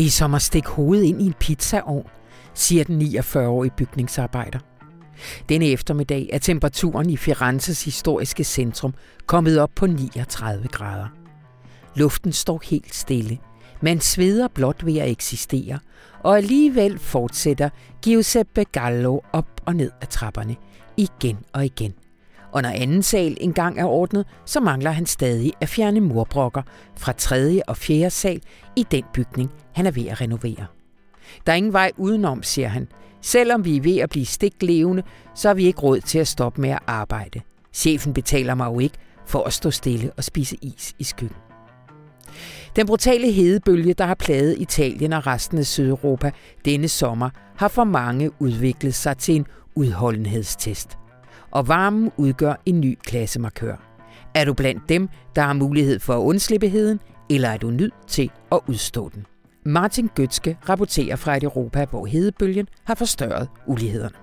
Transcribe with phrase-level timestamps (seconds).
[0.00, 2.06] Det er som at stikke hovedet ind i en pizzaovn,
[2.54, 4.58] siger den 49-årige bygningsarbejder.
[5.48, 8.94] Denne eftermiddag er temperaturen i Firenzes historiske centrum
[9.26, 11.06] kommet op på 39 grader.
[11.94, 13.38] Luften står helt stille.
[13.80, 15.78] Man sveder blot ved at eksistere,
[16.20, 17.68] og alligevel fortsætter
[18.02, 20.56] Giuseppe Gallo op og ned ad trapperne,
[20.96, 21.94] igen og igen.
[22.52, 26.62] Og når anden sal engang er ordnet, så mangler han stadig at fjerne murbrokker
[26.96, 28.40] fra tredje og fjerde sal
[28.76, 30.66] i den bygning, han er ved at renovere.
[31.46, 32.88] Der er ingen vej udenom, siger han.
[33.22, 35.02] Selvom vi er ved at blive stiklevende,
[35.34, 37.40] så har vi ikke råd til at stoppe med at arbejde.
[37.72, 41.36] Chefen betaler mig jo ikke for at stå stille og spise is i skyggen.
[42.76, 46.30] Den brutale hedebølge, der har plaget Italien og resten af Sydeuropa
[46.64, 50.99] denne sommer, har for mange udviklet sig til en udholdenhedstest.
[51.50, 53.76] Og varmen udgør en ny klassemarkør.
[54.34, 57.00] Er du blandt dem, der har mulighed for at undslippe heden,
[57.30, 59.26] eller er du nødt til at udstå den?
[59.64, 64.14] Martin Gøtske rapporterer fra et Europa, hvor hedebølgen har forstørret ulighederne.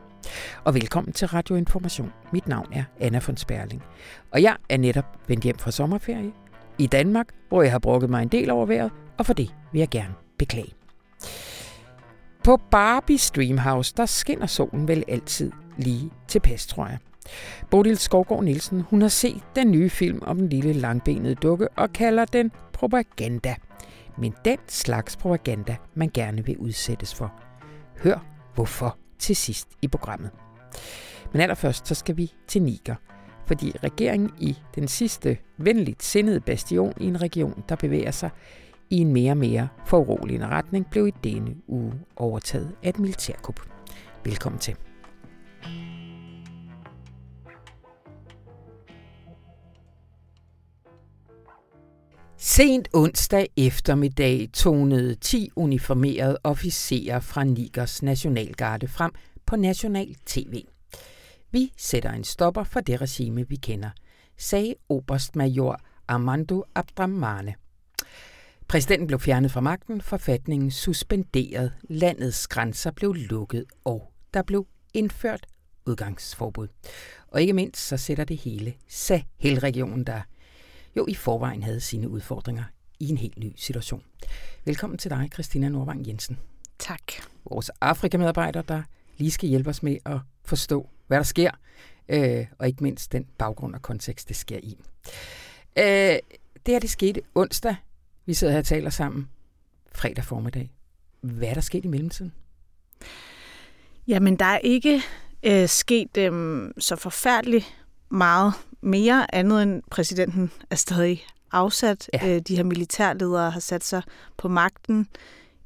[0.64, 2.14] Og velkommen til Radioinformation.
[2.32, 3.84] Mit navn er Anna von Sperling.
[4.32, 6.32] Og jeg er netop vendt hjem fra sommerferie
[6.78, 9.80] i Danmark, hvor jeg har brugt mig en del over vejret, og for det vil
[9.80, 10.74] jeg gerne beklage.
[12.44, 16.98] På Barbie Streamhouse, der skinner solen vel altid lige tilpas, tror jeg.
[17.70, 21.94] Bodil Skovgaard Nielsen, hun har set den nye film om den lille langbenede dukke og
[21.94, 23.56] kalder den propaganda.
[24.18, 27.34] Men den slags propaganda, man gerne vil udsættes for.
[28.04, 30.32] Hør hvorfor til sidst i programmet.
[31.32, 32.96] Men allerførst så skal vi til Niger,
[33.46, 38.30] fordi regeringen i den sidste venligt sindede bastion i en region, der bevæger sig
[38.90, 43.60] i en mere og mere foruroligende retning, blev i denne uge overtaget af et militærkup.
[44.24, 44.76] Velkommen til.
[52.40, 59.12] Sent onsdag eftermiddag tonede 10 uniformerede officerer fra Nigers nationalgarde frem
[59.46, 60.64] på national tv.
[61.52, 63.90] Vi sætter en stopper for det regime, vi kender,
[64.38, 67.56] sagde oberstmajor Armando Abdramane.
[68.68, 75.46] Præsidenten blev fjernet fra magten, forfatningen suspenderet, landets grænser blev lukket, og der blev indført
[75.86, 76.68] udgangsforbud.
[77.28, 80.22] Og ikke mindst så sætter det hele Sahel-regionen, der
[80.98, 82.64] jo i forvejen havde sine udfordringer
[83.00, 84.04] i en helt ny situation.
[84.66, 86.40] Velkommen til dig, Christina Nordvang Jensen.
[86.80, 87.02] Tak.
[87.50, 88.84] Vores Afrika-medarbejder, der
[89.18, 91.52] lige skal hjælpe os med at forstå, hvad der sker,
[92.10, 94.78] øh, og ikke mindst den baggrund og kontekst, det sker i.
[95.78, 96.20] Øh,
[96.66, 97.76] det her, det skete onsdag.
[98.26, 99.30] Vi sidder her og taler sammen
[99.96, 100.72] fredag formiddag.
[101.22, 102.34] Hvad er der sket i mellemtiden?
[104.08, 105.02] Jamen, der er ikke
[105.44, 107.66] øh, sket øh, så forfærdeligt
[108.10, 112.10] meget mere andet end præsidenten er stadig afsat.
[112.14, 112.36] Ja.
[112.36, 114.02] Øh, de her militærledere har sat sig
[114.38, 115.08] på magten.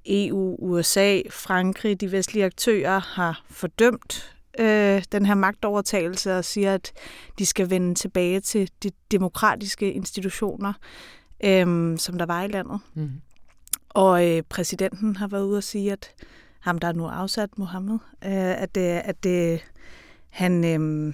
[0.06, 6.92] EU, USA, Frankrig, de vestlige aktører har fordømt øh, den her magtovertagelse og siger, at
[7.40, 10.74] de skal vende tilbage til de demokratiske institutioner,
[11.44, 12.80] øh, som der var i landet.
[12.94, 13.12] Mm.
[13.90, 16.12] Og øh, præsidenten har været ude og sige, at
[16.60, 19.60] ham, der er nu afsat, Mohammed, øh, at, øh, at øh,
[20.30, 20.66] han...
[20.66, 21.14] Øh,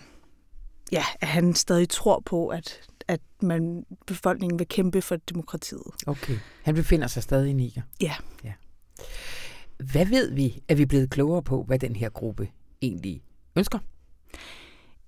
[0.92, 5.84] ja, at han stadig tror på, at, at man, befolkningen vil kæmpe for demokratiet.
[6.08, 6.38] Okay.
[6.64, 7.82] Han befinder sig stadig i Niger?
[8.02, 8.14] Ja.
[8.44, 8.54] ja.
[9.92, 12.50] Hvad ved vi, at vi er blevet klogere på, hvad den her gruppe
[12.82, 13.22] egentlig
[13.56, 13.80] ønsker?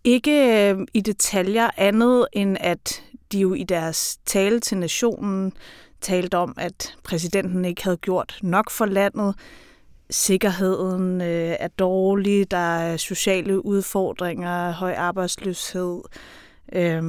[0.03, 5.53] Ikke øh, i detaljer andet end, at de jo i deres tale til nationen
[6.01, 9.35] talte om, at præsidenten ikke havde gjort nok for landet,
[10.09, 16.01] sikkerheden øh, er dårlig, der er sociale udfordringer, høj arbejdsløshed,
[16.73, 17.03] øh,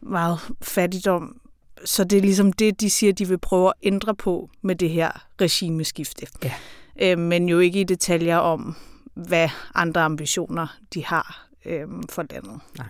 [0.00, 1.40] meget fattigdom.
[1.84, 4.90] Så det er ligesom det, de siger, de vil prøve at ændre på med det
[4.90, 6.26] her regimeskifte.
[6.44, 6.52] Ja.
[7.00, 8.76] Øh, men jo ikke i detaljer om,
[9.14, 12.60] hvad andre ambitioner de har øh, for landet.
[12.78, 12.86] Nej.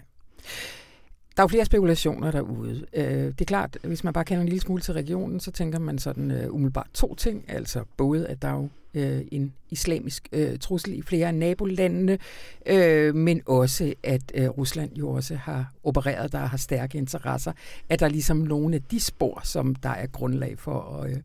[1.37, 2.87] Der er jo flere spekulationer derude.
[2.93, 5.79] Øh, det er klart, hvis man bare kender en lille smule til regionen, så tænker
[5.79, 7.45] man sådan uh, umiddelbart to ting.
[7.49, 12.19] Altså både, at der er jo øh, en islamisk øh, trussel i flere af nabolandene,
[12.67, 17.53] øh, men også, at øh, Rusland jo også har opereret, der har stærke interesser.
[17.89, 21.17] At der er ligesom nogle af de spor, som der er grundlag for at, øh,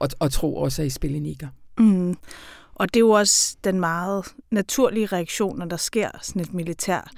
[0.00, 1.48] at, at tro også er i spil i Niger.
[1.78, 2.16] Mm.
[2.74, 7.10] Og det er jo også den meget naturlige reaktion, når der sker sådan et militær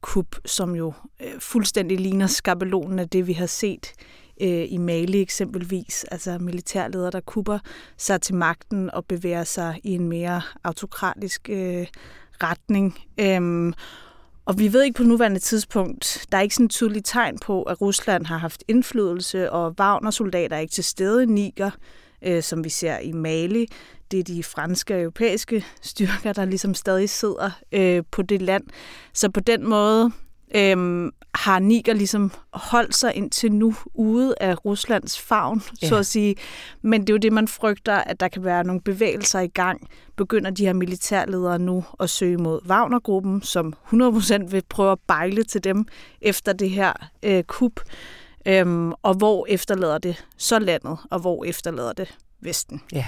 [0.00, 3.92] kup, som jo øh, fuldstændig ligner skabelonen af det, vi har set
[4.40, 6.04] øh, i Mali eksempelvis.
[6.04, 7.58] Altså militærledere, der kupper
[7.96, 11.86] sig til magten og bevæger sig i en mere autokratisk øh,
[12.42, 12.98] retning.
[13.20, 13.74] Øhm,
[14.44, 17.62] og vi ved ikke på nuværende tidspunkt, der er ikke sådan et tydeligt tegn på,
[17.62, 21.70] at Rusland har haft indflydelse, og Wagner-soldater er ikke til stede i Niger,
[22.22, 23.66] øh, som vi ser i Mali.
[24.10, 28.64] det er de franske og europæiske styrker, der ligesom stadig sidder øh, på det land.
[29.12, 30.12] Så på den måde
[30.54, 35.88] øhm, har Niger ligesom holdt sig indtil nu ude af Ruslands favn, ja.
[35.88, 36.34] så at sige.
[36.82, 39.88] Men det er jo det, man frygter, at der kan være nogle bevægelser i gang.
[40.16, 45.44] Begynder de her militærledere nu at søge mod Wagner-gruppen, som 100% vil prøve at bejle
[45.44, 45.86] til dem
[46.20, 46.92] efter det her
[47.22, 47.80] øh, kup.
[48.46, 52.82] Øhm, og hvor efterlader det så landet, og hvor efterlader det Vesten.
[52.92, 53.06] Ja.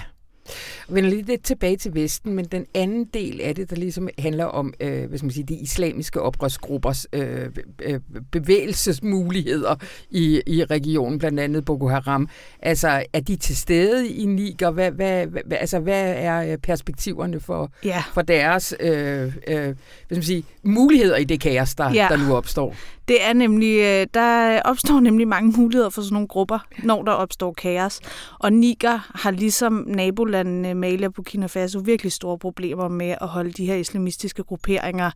[0.89, 4.45] Vender lige lidt tilbage til Vesten, men den anden del af det, der ligesom handler
[4.45, 7.49] om øh, hvad skal man sige, de islamiske oprørsgruppers øh,
[7.83, 8.01] øh,
[8.33, 9.77] bevægelsesmuligheder
[10.11, 12.29] i, i regionen, blandt andet Boko Haram.
[12.63, 14.71] Altså, er de til stede i Niger?
[14.71, 18.03] Hvad, hvad, hvad, altså, hvad er perspektiverne for, ja.
[18.15, 19.75] for deres øh, øh, hvad
[20.07, 22.07] skal man sige, muligheder i det kaos, der, ja.
[22.11, 22.75] der nu opstår?
[23.11, 27.13] Det er nemlig, øh, der opstår nemlig mange muligheder for sådan nogle grupper, når der
[27.13, 28.01] opstår kaos.
[28.39, 33.53] Og Niger har ligesom nabolandene Mali og Burkina Faso virkelig store problemer med at holde
[33.53, 35.11] de her islamistiske grupperinger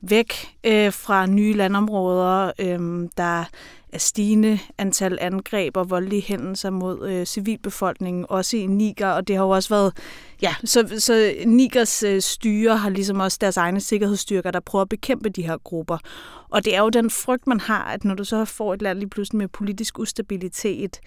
[0.00, 0.34] væk
[0.64, 2.52] øh, fra nye landområder.
[2.58, 3.44] Øh, der
[3.92, 9.36] af stigende antal angreb og voldelige hændelser mod øh, civilbefolkningen, også i Niger, og det
[9.36, 9.92] har jo også været,
[10.42, 14.88] ja, så, så Nigers øh, styre har ligesom også deres egne sikkerhedsstyrker, der prøver at
[14.88, 15.98] bekæmpe de her grupper.
[16.50, 18.98] Og det er jo den frygt, man har, at når du så får et land
[18.98, 21.00] lige pludselig med politisk ustabilitet,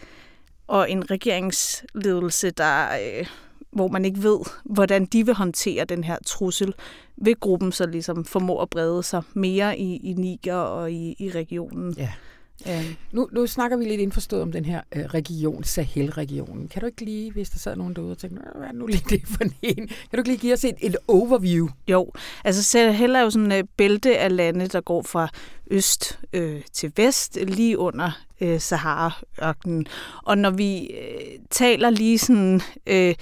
[0.67, 3.27] og en regeringsledelse, der, øh,
[3.71, 6.73] hvor man ikke ved, hvordan de vil håndtere den her trussel,
[7.17, 11.29] vil gruppen så ligesom formå at brede sig mere i, i Niger og i, i
[11.29, 11.93] regionen.
[11.97, 12.11] Ja.
[12.67, 16.67] Øh, nu, nu snakker vi lidt indforstået om den her øh, region, Sahel-regionen.
[16.67, 19.05] Kan du ikke lige, hvis der sad nogen derude og tænkte, hvad er nu lige
[19.15, 19.87] det for en?
[19.87, 21.67] Kan du ikke lige give os et, et overview?
[21.87, 22.11] Jo,
[22.43, 25.29] altså Sahel er jo sådan et bælte af lande, der går fra
[25.71, 28.11] øst øh, til vest, lige under
[28.41, 29.87] øh, Sahara-ørkenen.
[30.23, 32.61] Og når vi øh, taler lige sådan...
[32.87, 33.15] Øh,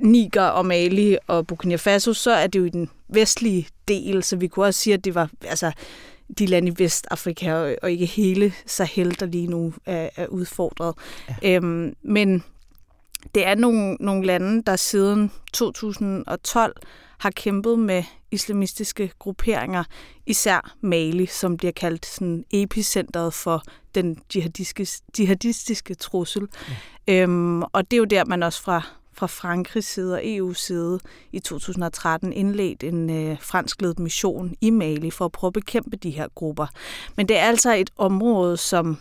[0.00, 4.36] Niger og Mali og Burkina Faso, så er det jo i den vestlige del, så
[4.36, 5.72] vi kunne også sige, at det var altså,
[6.38, 10.94] de lande i Vestafrika, og ikke hele Sahel, der lige nu er, er udfordret.
[11.42, 11.56] Ja.
[11.56, 12.44] Øhm, men
[13.34, 16.76] det er nogle, nogle lande, der siden 2012
[17.18, 19.84] har kæmpet med islamistiske grupperinger,
[20.26, 23.62] især Mali, som bliver kaldt sådan epicentret for
[23.94, 24.86] den jihadistiske,
[25.18, 26.48] jihadistiske trussel.
[27.06, 27.22] Ja.
[27.22, 28.82] Øhm, og det er jo der, man også fra
[29.14, 31.00] fra Frankrigs side og EU's side
[31.32, 36.10] i 2013 indledt en øh, franskledet mission i Mali for at prøve at bekæmpe de
[36.10, 36.66] her grupper.
[37.16, 38.98] Men det er altså et område, som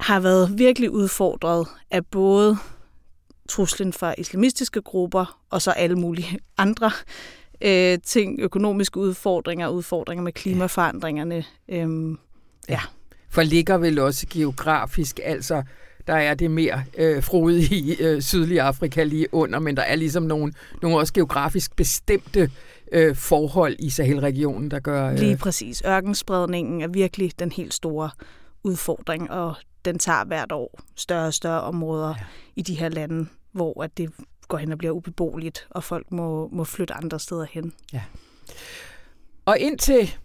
[0.00, 2.56] har været virkelig udfordret af både
[3.48, 6.90] truslen fra islamistiske grupper og så alle mulige andre
[7.60, 11.44] øh, ting, økonomiske udfordringer, udfordringer med klimaforandringerne.
[11.68, 12.18] Øhm,
[12.68, 12.80] ja.
[13.30, 15.62] For ligger vel også geografisk, altså
[16.06, 19.96] der er det mere øh, frodigt i øh, sydlige Afrika lige under, men der er
[19.96, 22.50] ligesom nogle, nogle også geografisk bestemte
[22.92, 25.10] øh, forhold i Sahel-regionen, der gør...
[25.10, 25.18] Øh...
[25.18, 25.82] Lige præcis.
[25.86, 28.10] Ørkenspredningen er virkelig den helt store
[28.64, 29.54] udfordring, og
[29.84, 32.24] den tager hvert år større og større områder ja.
[32.56, 34.10] i de her lande, hvor at det
[34.48, 37.72] går hen og bliver ubeboeligt, og folk må, må flytte andre steder hen.
[37.92, 38.02] Ja.
[39.44, 40.16] Og indtil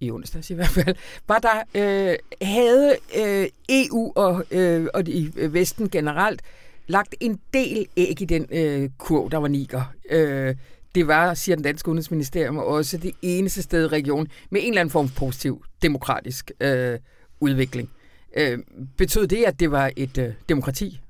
[0.00, 0.96] i onsdags i hvert fald,
[1.28, 6.42] var der, øh, havde øh, EU og, øh, og de øh, Vesten generelt
[6.86, 9.92] lagt en del æg i den øh, kurv, der var niger.
[10.10, 10.54] Øh,
[10.94, 14.80] det var, siger den danske udenrigsministerium, også det eneste sted i regionen med en eller
[14.80, 16.98] anden form for positiv demokratisk øh,
[17.40, 17.90] udvikling.
[18.36, 18.58] Øh,
[18.96, 21.00] betød det, at det var et øh, demokrati?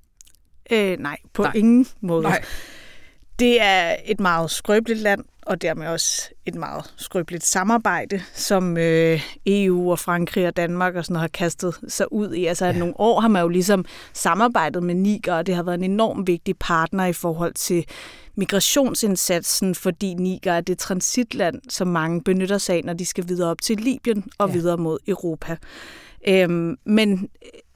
[0.73, 1.53] Øh, nej, på nej.
[1.55, 2.23] ingen måde.
[2.23, 2.45] Nej.
[3.39, 9.21] Det er et meget skrøbeligt land, og dermed også et meget skrøbeligt samarbejde, som øh,
[9.47, 12.47] EU og Frankrig og Danmark og sådan noget har kastet sig ud i.
[12.47, 12.73] Altså, ja.
[12.73, 16.27] nogle år har man jo ligesom samarbejdet med Niger, og det har været en enormt
[16.27, 17.85] vigtig partner i forhold til
[18.35, 23.51] migrationsindsatsen, fordi Niger er det transitland, som mange benytter sig af, når de skal videre
[23.51, 24.53] op til Libyen og ja.
[24.55, 25.57] videre mod Europa.
[26.29, 27.29] Øhm, men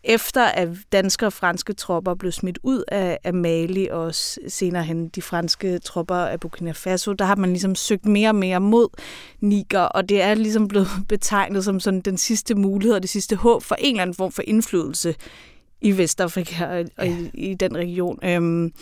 [0.04, 4.14] efter at danske og franske tropper blev smidt ud af, af Mali, og
[4.48, 8.34] senere hen de franske tropper af Burkina Faso, der har man ligesom søgt mere og
[8.34, 8.88] mere mod
[9.40, 13.36] Niger, og det er ligesom blevet betegnet som sådan den sidste mulighed og det sidste
[13.36, 15.14] håb for en eller anden form for indflydelse
[15.80, 18.18] i Vestafrika og, og i, i den region.
[18.24, 18.72] Øhm,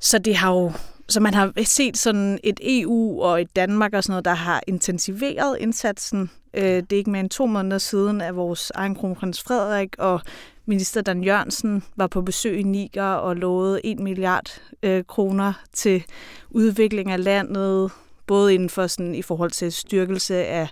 [0.00, 0.72] så det har jo
[1.12, 4.62] så man har set sådan et EU og et Danmark og sådan noget, der har
[4.66, 6.30] intensiveret indsatsen.
[6.54, 10.20] Øh, det er ikke mere end to måneder siden, at vores egen kronprins Frederik og
[10.66, 16.04] minister Dan Jørgensen var på besøg i Niger og lovede 1 milliard øh, kroner til
[16.50, 17.90] udvikling af landet,
[18.26, 20.68] både inden for sådan, i forhold til styrkelse af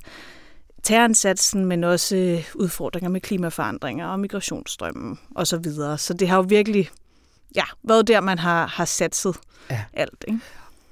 [0.83, 5.65] terrorindsatsen, men også øh, udfordringer med klimaforandringer og migrationsstrømmen osv.
[5.65, 6.91] Så, så det har jo virkelig
[7.57, 9.37] ja, været der, man har, har satset
[9.71, 9.85] ja.
[9.93, 10.25] alt.
[10.29, 10.41] Ikke?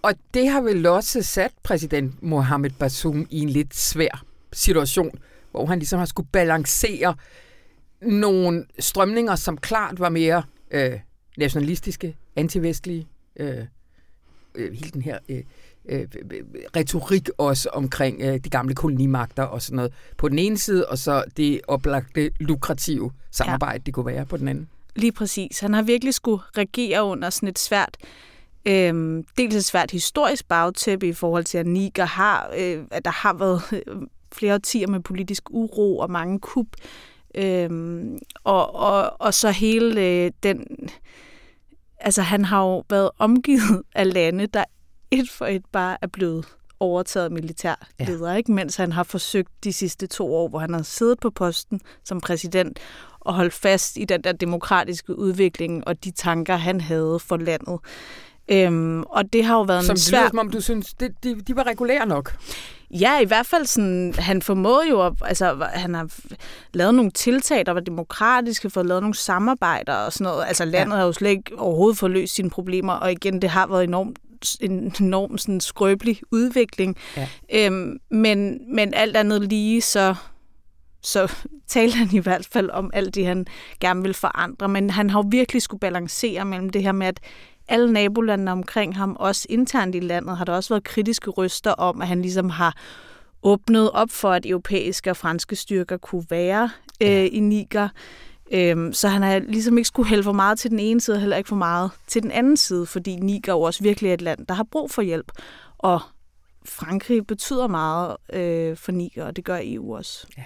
[0.03, 5.11] Og det har vel også sat præsident Mohamed Bazoum i en lidt svær situation,
[5.51, 7.15] hvor han ligesom har skulle balancere
[8.03, 11.01] nogle strømninger, som klart var mere øh,
[11.39, 13.65] nationalistiske, antivestlige, øh,
[14.55, 15.43] øh, hele den her øh,
[15.89, 16.07] øh,
[16.77, 20.99] retorik også omkring øh, de gamle kolonimagter og sådan noget på den ene side, og
[20.99, 23.83] så det oplagte lukrative samarbejde, ja.
[23.87, 24.69] det kunne være på den anden.
[24.99, 25.61] Lige præcis.
[25.61, 27.97] Han har virkelig skulle regere under sådan et svært
[28.69, 33.11] Øhm, dels et svært historisk bagtæppe i forhold til, at Niger har, øh, at der
[33.11, 33.97] har været øh,
[34.33, 36.67] flere årtier med politisk uro og mange kup.
[37.35, 40.67] Øhm, og, og, og så hele øh, den...
[42.01, 44.65] Altså, han har jo været omgivet af lande, der
[45.11, 46.47] et for et bare er blevet
[46.81, 48.37] overtaget militærleder, ja.
[48.37, 48.53] ikke?
[48.53, 52.21] mens han har forsøgt de sidste to år, hvor han har siddet på posten som
[52.21, 52.79] præsident
[53.29, 57.79] og holdt fast i den der demokratiske udvikling og de tanker, han havde for landet.
[58.49, 60.29] Øhm, og det har jo været som en svær...
[60.29, 62.37] Som om du synes, det, de, de var regulære nok.
[62.91, 66.09] Ja, i hvert fald sådan, han formåede jo, at, altså han har
[66.73, 70.45] lavet nogle tiltag, der var demokratiske, fået lavet nogle samarbejder og sådan noget.
[70.49, 70.99] Altså landet ja.
[70.99, 74.19] har jo slet ikke overhovedet fået løst sine problemer, og igen, det har været enormt
[74.61, 76.97] en enorm sådan, skrøbelig udvikling.
[77.17, 77.29] Ja.
[77.55, 80.15] Øhm, men, men alt andet lige, så,
[81.03, 81.33] så
[81.69, 83.47] talte han i hvert fald om alt det, han
[83.81, 84.69] gerne vil forandre.
[84.69, 87.21] Men han har jo virkelig skulle balancere mellem det her med, at
[87.69, 92.03] alle nabolandene omkring ham, også internt i landet, har der også været kritiske røster om,
[92.03, 92.77] at han ligesom har
[93.43, 96.71] åbnet op for, at europæiske og franske styrker kunne være
[97.03, 97.89] øh, i Niger.
[98.53, 101.21] Øhm, så han har ligesom ikke skulle hælde for meget til den ene side, og
[101.21, 104.47] heller ikke for meget til den anden side, fordi Niger er også virkelig et land,
[104.47, 105.33] der har brug for hjælp.
[105.79, 106.01] Og
[106.65, 110.27] Frankrig betyder meget øh, for Niger, og det gør EU også.
[110.39, 110.43] Ja.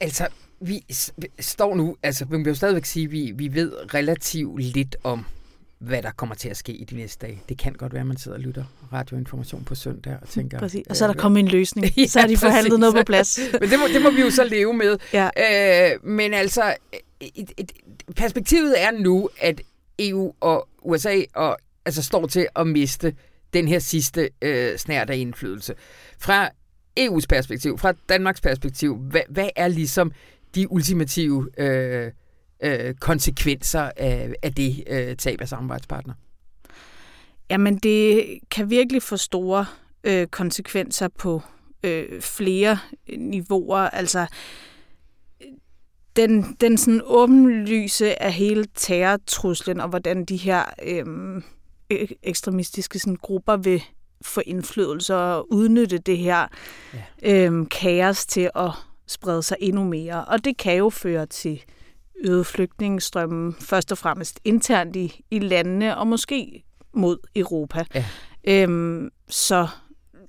[0.00, 0.28] Altså,
[0.60, 0.84] vi
[1.40, 5.24] står nu, altså vi vil jo stadigvæk sige, at vi, vi ved relativt lidt om
[5.78, 7.42] hvad der kommer til at ske i de næste dage.
[7.48, 10.58] Det kan godt være, at man sidder og lytter radioinformation på søndag og tænker...
[10.58, 10.86] Præcis.
[10.90, 11.86] Og så er der kommet en løsning.
[11.98, 12.80] ja, så har de forhandlet præcis.
[12.80, 13.38] noget på plads.
[13.60, 14.98] men det må, det må vi jo så leve med.
[15.12, 15.30] Ja.
[15.94, 16.74] Øh, men altså,
[17.20, 17.72] et, et,
[18.16, 19.60] perspektivet er nu, at
[19.98, 23.14] EU og USA og, altså, står til at miste
[23.52, 25.74] den her sidste øh, snært af indflydelse.
[26.18, 26.50] Fra
[26.98, 30.12] EU's perspektiv, fra Danmarks perspektiv, hvad, hvad er ligesom
[30.54, 31.48] de ultimative...
[31.58, 32.12] Øh,
[32.62, 36.14] øh, konsekvenser af, af det øh, tab af samarbejdspartner?
[37.50, 39.66] Jamen, det kan virkelig få store
[40.04, 41.42] øh, konsekvenser på
[41.84, 42.78] øh, flere
[43.18, 43.78] niveauer.
[43.78, 44.26] Altså,
[46.16, 51.42] den, den sådan åbenlyse af hele terrortruslen, og hvordan de her øh,
[52.22, 53.82] ekstremistiske sådan, grupper vil
[54.22, 56.46] få indflydelse og udnytte det her
[57.22, 57.48] ja.
[57.48, 58.70] øh, kaos til at
[59.06, 60.24] sprede sig endnu mere.
[60.24, 61.62] Og det kan jo føre til
[62.24, 67.84] øget flygtningestrømmen, først og fremmest internt i, i landene, og måske mod Europa.
[67.94, 68.04] Ja.
[68.48, 69.68] Øhm, så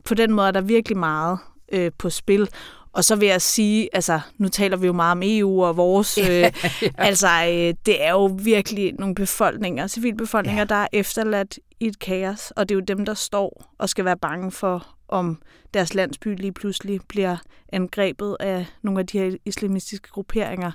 [0.06, 1.40] på den måde er der virkelig meget
[1.72, 2.50] øh, på spil.
[2.98, 6.18] Og så vil jeg sige, altså nu taler vi jo meget om EU og vores,
[6.28, 6.52] øh, ja,
[6.98, 10.66] altså øh, det er jo virkelig nogle befolkninger, civilbefolkninger, ja.
[10.66, 14.06] der er efterladt i et kaos, og det er jo dem, der står og skal
[14.06, 15.42] være bange for, om
[15.74, 17.38] deres landsby lige pludselig bliver
[17.74, 20.72] angrebet af nogle af de her islamistiske grupperinger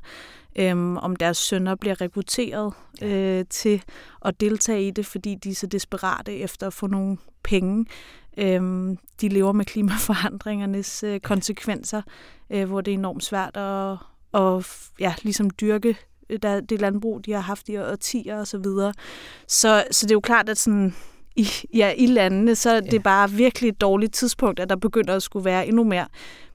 [0.56, 3.82] øhm, om deres sønner bliver rekrutteret øh, til
[4.24, 7.86] at deltage i det, fordi de er så desperate efter at få nogle penge.
[8.36, 12.02] Øhm, de lever med klimaforandringernes øh, konsekvenser,
[12.50, 13.98] øh, hvor det er enormt svært at,
[14.34, 14.66] at
[15.00, 15.96] ja, ligesom dyrke
[16.30, 18.94] øh, der, det landbrug, de har haft i årtier og så videre.
[19.48, 20.94] Så, så det er jo klart, at sådan,
[21.36, 22.98] i, ja, i landene, så er det ja.
[22.98, 26.06] bare virkelig et dårligt tidspunkt, at der begynder at skulle være endnu mere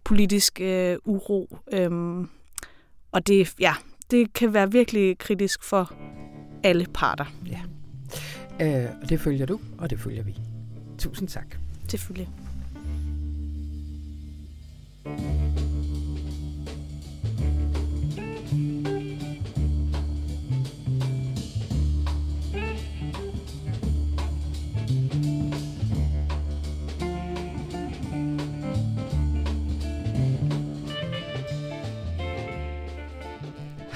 [0.03, 1.57] politisk øh, uro.
[1.73, 2.29] Øhm,
[3.11, 3.73] og det, ja,
[4.11, 5.93] det kan være virkelig kritisk for
[6.63, 7.25] alle parter.
[7.45, 7.61] Ja.
[8.65, 10.35] Øh, og det følger du, og det følger vi.
[10.97, 11.66] Tusind tak.
[11.87, 12.27] Selvfølgelig.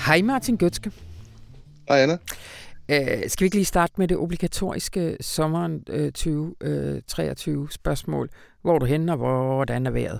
[0.06, 0.92] Hej Martin Gøtske.
[1.88, 2.18] Hej Anna.
[2.92, 8.30] Uh, skal vi ikke lige starte med det obligatoriske sommeren uh, 2023 uh, spørgsmål?
[8.62, 10.20] Hvor er du henne, og hvordan er vejret?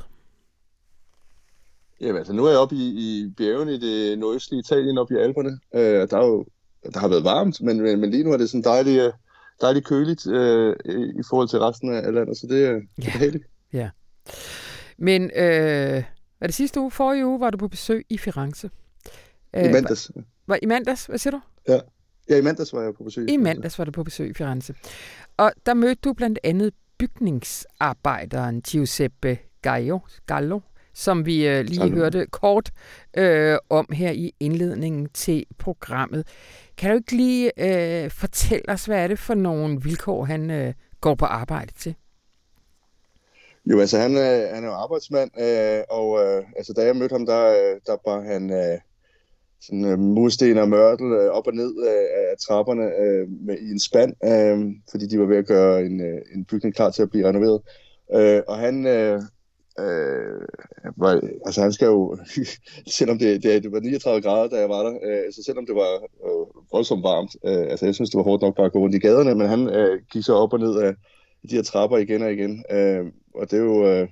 [2.02, 5.18] Jamen altså, nu er jeg oppe i, i bjergene i det nordøstlige Italien, oppe i
[5.18, 5.50] Alperne.
[5.50, 6.46] Uh, der, er jo,
[6.94, 9.14] der har været varmt, men, men, men lige nu er det sådan dejligt,
[9.62, 10.74] dejligt køligt uh,
[11.20, 12.80] i forhold til resten af landet, så det, er, ja.
[13.12, 13.46] behageligt.
[13.74, 13.90] Ja.
[14.98, 16.04] Men uh,
[16.40, 18.70] var det sidste uge, forrige uge, var du på besøg i Firenze?
[19.54, 20.12] I mandags.
[20.48, 21.06] Var, I mandags?
[21.06, 21.42] Hvad siger du?
[21.68, 21.80] Ja.
[22.32, 23.30] Ja, i mandags var jeg på besøg.
[23.30, 24.74] I mandags var du på besøg i Firenze.
[25.38, 30.60] Og der mødte du blandt andet bygningsarbejderen Giuseppe Gallo, Gallo
[30.94, 31.96] som vi øh, lige Gallo.
[31.96, 32.72] hørte kort
[33.18, 36.28] øh, om her i indledningen til programmet.
[36.78, 40.74] Kan du ikke lige øh, fortælle os, hvad er det for nogle vilkår, han øh,
[41.02, 41.96] går på arbejde til?
[43.66, 47.14] Jo, altså han, øh, han er jo arbejdsmand, øh, og øh, altså, da jeg mødte
[47.14, 48.80] ham, der, øh, der var han øh,
[49.62, 53.72] sådan øh, mursten og mørtel øh, op og ned øh, af trapperne øh, med, i
[53.72, 57.02] en spand, øh, fordi de var ved at gøre en, øh, en bygning klar til
[57.02, 57.62] at blive renoveret.
[58.16, 59.22] Øh, og han, øh,
[59.80, 60.42] øh,
[60.98, 62.18] var, altså han skal jo,
[62.98, 65.76] selvom det, det, det var 39 grader, da jeg var der, øh, så selvom det
[65.76, 65.94] var
[66.26, 68.96] øh, voldsomt varmt, øh, altså jeg synes, det var hårdt nok bare at gå rundt
[68.96, 70.96] i gaderne, men han øh, gik så op og ned af
[71.50, 73.88] de her trapper igen og igen, øh, og det er jo...
[73.88, 74.08] Øh,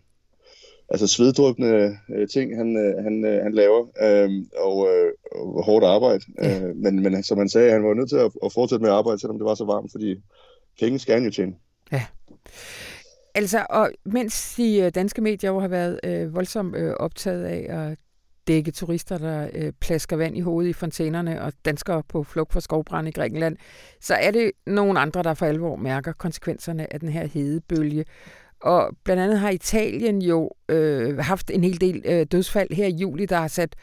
[0.92, 5.86] altså sveddrukne øh, ting, han, øh, han, øh, han laver, øh, og, øh, og hårdt
[5.86, 6.24] arbejde.
[6.42, 6.62] Ja.
[6.62, 8.96] Øh, men, men som han sagde, han var nødt til at, at fortsætte med at
[8.96, 10.16] arbejde, selvom det var så varmt, fordi
[10.80, 11.54] penge skal han jo tjene.
[11.92, 12.06] Ja.
[13.36, 17.90] Altså, og mens de øh, danske medier jo har været øh, voldsomt øh, optaget af
[17.90, 17.98] at
[18.48, 22.60] dække turister, der øh, plasker vand i hovedet i fontænerne og danskere på flugt fra
[22.60, 23.58] skovbrand i Grækenland,
[24.02, 28.06] så er det nogle andre, der for alvor mærker konsekvenserne af den her hedebølge.
[28.62, 32.96] Og blandt andet har Italien jo øh, haft en hel del øh, dødsfald her i
[32.96, 33.76] juli, der har sat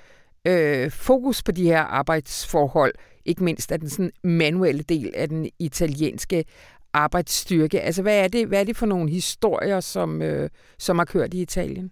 [0.47, 5.51] øh, fokus på de her arbejdsforhold, ikke mindst af den sådan manuelle del af den
[5.59, 6.45] italienske
[6.93, 7.81] arbejdsstyrke.
[7.81, 11.35] Altså, hvad er det, hvad er det for nogle historier, som, øh, som har kørt
[11.35, 11.91] i Italien?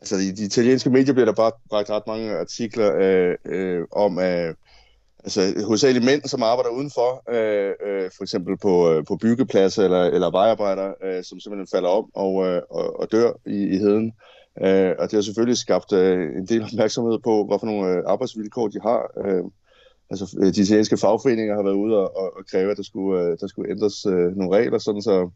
[0.00, 4.18] Altså, i de italienske medier bliver der bare bragt ret mange artikler øh, øh, om,
[4.18, 4.54] øh,
[5.24, 10.04] altså hovedsageligt mænd, som arbejder udenfor, øh, øh, for eksempel på, øh, på byggepladser eller,
[10.04, 14.12] eller vejarbejdere, øh, som simpelthen falder om og, øh, og, og dør i, i heden.
[14.62, 18.02] Øh, og det har selvfølgelig skabt øh, en del opmærksomhed på, hvad for nogle øh,
[18.06, 19.00] arbejdsvilkår de har.
[19.24, 19.44] Øh,
[20.10, 23.22] altså, øh, de italienske fagforeninger har været ude og, og, og kræve, at der skulle,
[23.22, 25.30] øh, der skulle ændres øh, nogle regler, sådan så,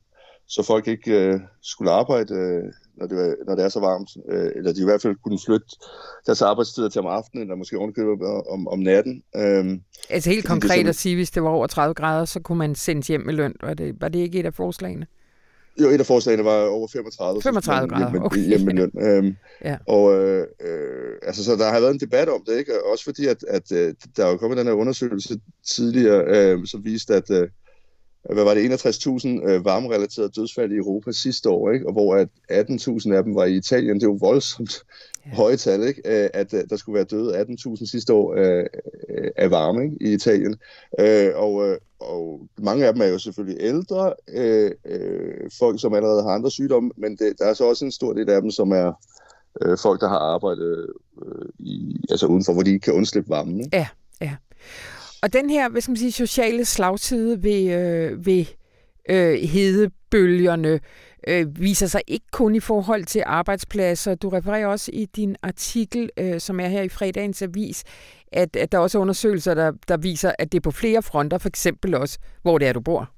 [0.48, 4.10] så folk ikke øh, skulle arbejde øh, når det, er, når det er så varmt.
[4.28, 5.66] Øh, eller de i hvert fald kunne flytte
[6.26, 9.22] deres arbejdstider til om aftenen, eller måske ovenkøbe om, om natten.
[9.36, 9.78] Øh,
[10.10, 12.74] altså helt konkret det, at sige, hvis det var over 30 grader, så kunne man
[12.74, 13.54] sendes hjem med løn.
[13.62, 15.06] Var det, var det ikke et af forslagene?
[15.80, 17.42] Jo, et af forslagene var over 35.
[17.42, 18.40] 35 grader, hjemme, okay.
[18.40, 18.92] Hjemme med løn.
[19.00, 19.76] Øhm, ja.
[19.88, 22.72] Og øh, øh, altså, så der har været en debat om det, ikke?
[22.92, 26.84] Også fordi, at, at øh, der er jo kommet den her undersøgelse tidligere, øh, som
[26.84, 27.48] viste, at øh,
[28.34, 31.86] hvad var det, 61.000 øh, varmerelaterede dødsfald i Europa sidste år, ikke?
[31.86, 33.94] og hvor at 18.000 af dem var i Italien.
[33.94, 34.82] Det er jo voldsomt
[35.26, 35.30] ja.
[35.30, 36.06] høje tal, ikke?
[36.36, 38.64] at øh, der skulle være døde 18.000 sidste år øh,
[39.36, 39.96] af varme ikke?
[40.00, 40.56] i Italien.
[41.00, 45.94] Øh, og, øh, og mange af dem er jo selvfølgelig ældre, øh, øh, folk som
[45.94, 48.50] allerede har andre sygdomme, men det, der er så også en stor del af dem,
[48.50, 48.92] som er
[49.62, 50.86] øh, folk, der har arbejdet
[51.22, 53.60] øh, i, altså udenfor, hvor de ikke kan undslippe varmen.
[53.60, 53.76] Ikke?
[53.76, 53.86] Ja,
[54.20, 54.36] ja.
[55.22, 58.44] Og den her, hvad skal man sige, sociale slagside ved, øh, ved
[59.10, 60.80] øh, hedebølgerne
[61.28, 64.14] øh, viser sig ikke kun i forhold til arbejdspladser.
[64.14, 67.84] Du refererer også i din artikel, øh, som er her i fredagens avis,
[68.32, 71.38] at, at der også er undersøgelser, der, der viser, at det er på flere fronter,
[71.38, 73.15] for eksempel også, hvor det er, du bor.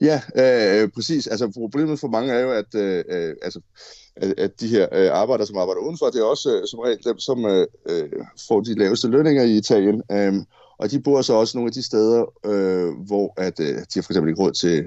[0.00, 1.26] Ja, øh, præcis.
[1.26, 3.60] Altså problemet for mange er jo, at øh, øh, altså,
[4.16, 7.04] at, at de her øh, arbejdere, som arbejder udenfor, det er også øh, som regel
[7.04, 8.10] dem, som øh, øh,
[8.48, 10.02] får de laveste lønninger i Italien.
[10.12, 10.34] Øh,
[10.78, 14.02] og de bor så også nogle af de steder, øh, hvor at, øh, de har
[14.02, 14.84] for eksempel ikke råd til,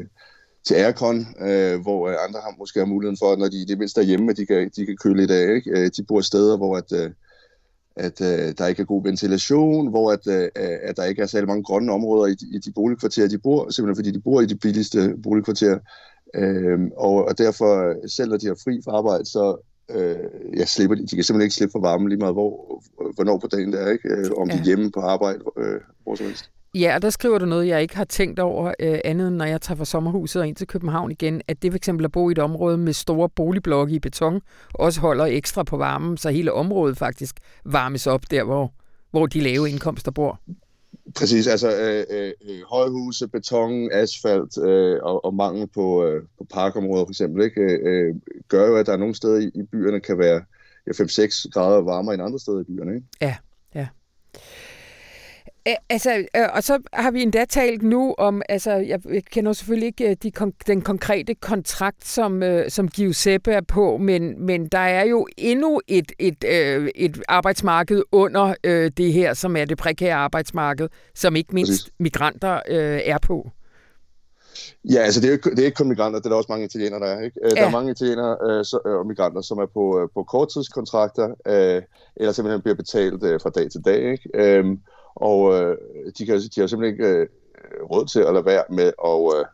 [0.67, 4.01] til aircon, øh, hvor øh, andre har måske har muligheden for, når de det mindste
[4.01, 5.55] er hjemme, at de kan, de kan køle lidt af.
[5.55, 5.69] Ikke?
[5.69, 7.11] Øh, de bor steder, hvor at, øh,
[7.97, 10.49] at øh, der ikke er god ventilation, hvor at, øh,
[10.83, 13.69] at der ikke er særlig mange grønne områder i de, i de boligkvarterer, de bor,
[13.69, 15.79] simpelthen fordi de bor i de billigste boligkvarterer.
[16.35, 19.57] Øh, og, og derfor, selv når de har fri fra arbejde, så
[19.91, 20.15] øh,
[20.57, 21.01] ja, slipper de.
[21.01, 22.83] De kan simpelthen ikke slippe for varmen lige meget, hvor,
[23.15, 24.09] hvornår på dagen det er, ikke?
[24.09, 24.55] Øh, om ja.
[24.55, 26.49] de er hjemme på arbejde, øh, hvor som helst.
[26.79, 29.61] Ja, og der skriver du noget, jeg ikke har tænkt over øh, andet, når jeg
[29.61, 32.39] tager fra sommerhuset og ind til København igen, at det eksempel at bo i et
[32.39, 34.41] område med store boligblokke i beton,
[34.73, 37.35] også holder ekstra på varmen, så hele området faktisk
[37.65, 38.73] varmes op der, hvor,
[39.11, 40.39] hvor de lave indkomster bor.
[41.15, 46.45] Præcis, altså øh, øh, øh, højhuse, beton, asfalt øh, og, og mangel på, øh, på
[46.53, 48.15] parkområder for eksempel, ikke, øh,
[48.47, 50.41] gør jo, at der er nogle steder i, i byerne kan være
[50.87, 52.95] ja, 5-6 grader varmere end andre steder i byerne.
[52.95, 53.07] Ikke?
[53.21, 53.35] Ja,
[53.75, 53.87] ja.
[55.89, 60.31] Altså, og så har vi endda talt nu om, altså, jeg kender selvfølgelig ikke de,
[60.67, 66.11] den konkrete kontrakt, som, som Giuseppe er på, men, men der er jo endnu et,
[66.19, 66.43] et,
[66.95, 68.53] et arbejdsmarked under
[68.97, 71.93] det her, som er det prekære arbejdsmarked, som ikke mindst Præcis.
[71.99, 72.59] migranter
[73.05, 73.51] er på.
[74.93, 76.99] Ja, altså det er, det er ikke kun migranter, det er der også mange italienere,
[76.99, 77.21] der er.
[77.21, 77.39] Ikke?
[77.43, 77.49] Ja.
[77.49, 81.81] Der er mange italienere øh, så, og migranter, som er på, på korttidskontrakter, øh,
[82.15, 84.11] eller simpelthen bliver betalt øh, fra dag til dag.
[84.11, 84.29] Ikke?
[84.33, 84.65] Øh,
[85.21, 85.77] Og øh,
[86.17, 87.27] de, kan, de har simpelthen ikke øh,
[87.91, 89.45] råd til at lade være med at, øh,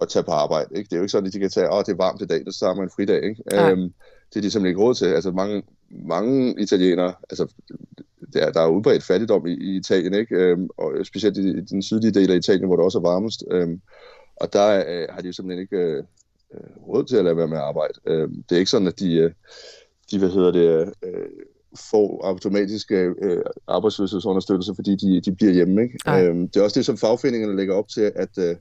[0.00, 0.68] at tage på arbejde.
[0.76, 0.88] Ikke?
[0.88, 2.42] Det er jo ikke sådan, at de kan tage, åh, det er varmt i dag,
[2.50, 3.22] så tager man en fridag.
[3.22, 3.42] Ikke?
[3.52, 3.92] Øhm,
[4.30, 5.06] det er de simpelthen ikke råd til.
[5.06, 7.52] Altså mange, mange italienere, altså
[8.32, 10.34] der, der er udbredt fattigdom i, i Italien, ikke?
[10.34, 13.44] Øhm, og specielt i, i den sydlige del af Italien, hvor det også er varmest.
[13.50, 13.80] Øhm,
[14.36, 16.02] og der øh, har de jo simpelthen ikke øh,
[16.88, 17.94] råd til at lade være med at arbejde.
[18.06, 19.32] Øhm, det er ikke sådan, at de, øh,
[20.10, 21.28] de hvad hedder det, øh,
[21.90, 25.82] får automatisk øh, arbejdsløshedsunderstøttelse, fordi de, de bliver hjemme.
[25.82, 25.98] Ikke?
[26.08, 28.56] Øhm, det er også det, som fagforeningerne lægger op til, at, øh,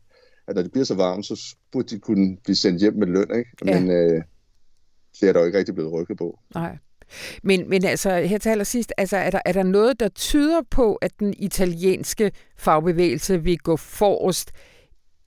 [0.48, 3.38] at når det bliver så varmt, så burde de kunne blive sendt hjem med løn.
[3.38, 3.50] Ikke?
[3.66, 3.80] Ja.
[3.80, 4.22] Men øh,
[5.22, 6.40] det er der jo ikke rigtig blevet rykket på.
[6.56, 6.78] Nej.
[7.44, 10.96] Men, men altså, her til allersidst, altså, er, der, er der noget, der tyder på,
[10.96, 14.52] at den italienske fagbevægelse vil gå forrest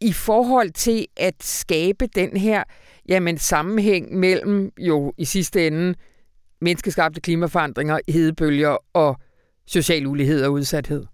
[0.00, 2.64] i forhold til at skabe den her
[3.08, 5.94] jamen, sammenhæng mellem jo i sidste ende
[6.60, 9.16] menneskeskabte klimaforandringer, hedebølger og
[9.66, 11.04] social ulighed og udsathed?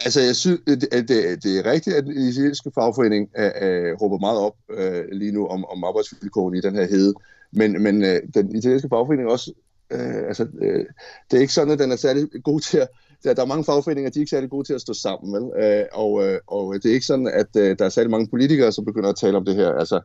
[0.00, 3.44] Altså, jeg synes, øh, det, øh, det, det er rigtigt, at den israelske fagforening uh,
[3.44, 7.14] uh, råber meget op uh, lige nu om, om arbejdsvilkårene i den her hede.
[7.52, 9.52] Men, men uh, den italienske fagforening også,
[9.94, 10.84] uh, altså, uh,
[11.30, 12.88] det er ikke sådan, at den er særlig god til at,
[13.24, 15.34] der, der er mange fagforeninger, de er ikke særlig gode til at stå sammen.
[15.34, 15.42] Vel?
[15.42, 18.72] Uh, og, øh, og det er ikke sådan, at øh, der er særlig mange politikere,
[18.72, 19.72] som begynder at tale om det her.
[19.72, 20.00] Altså,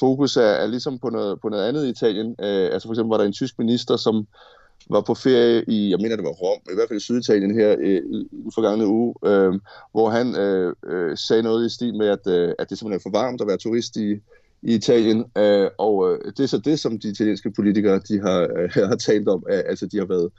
[0.00, 2.26] fokus er, er ligesom på noget, på noget andet i Italien.
[2.26, 4.26] Uh, altså for eksempel var der en tysk minister, som
[4.90, 7.72] var på ferie i, jeg mener det var Rom, i hvert fald i Syditalien her
[7.78, 9.52] i, i den forgangne uge, øh,
[9.92, 13.02] hvor han øh, øh, sagde noget i stil med, at, øh, at det simpelthen er
[13.02, 14.12] for varmt at være turist i,
[14.62, 18.40] i Italien, øh, og øh, det er så det, som de italienske politikere de har,
[18.56, 20.30] øh, har talt om, altså de har været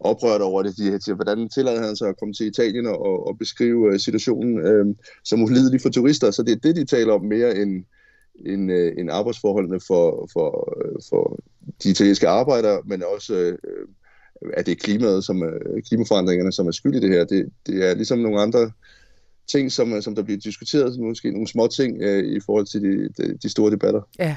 [0.00, 0.76] oprørt over det.
[0.76, 4.00] De her til, hvordan tillader han sig at komme til Italien og, og beskrive øh,
[4.00, 4.86] situationen øh,
[5.24, 7.84] som ulidelig for turister, så det er det, de taler om mere end,
[8.46, 11.38] end, øh, end arbejdsforholdene for, for, øh, for
[11.82, 13.58] de italienske arbejdere, men også øh,
[14.52, 17.24] at det er klimaet, som er, klimaforandringerne, som er skyld i det her.
[17.24, 18.70] Det, det er ligesom nogle andre
[19.48, 22.82] ting, som, øh, som der bliver diskuteret, måske nogle små ting øh, i forhold til
[22.82, 24.00] de, de, de store debatter.
[24.18, 24.36] Ja,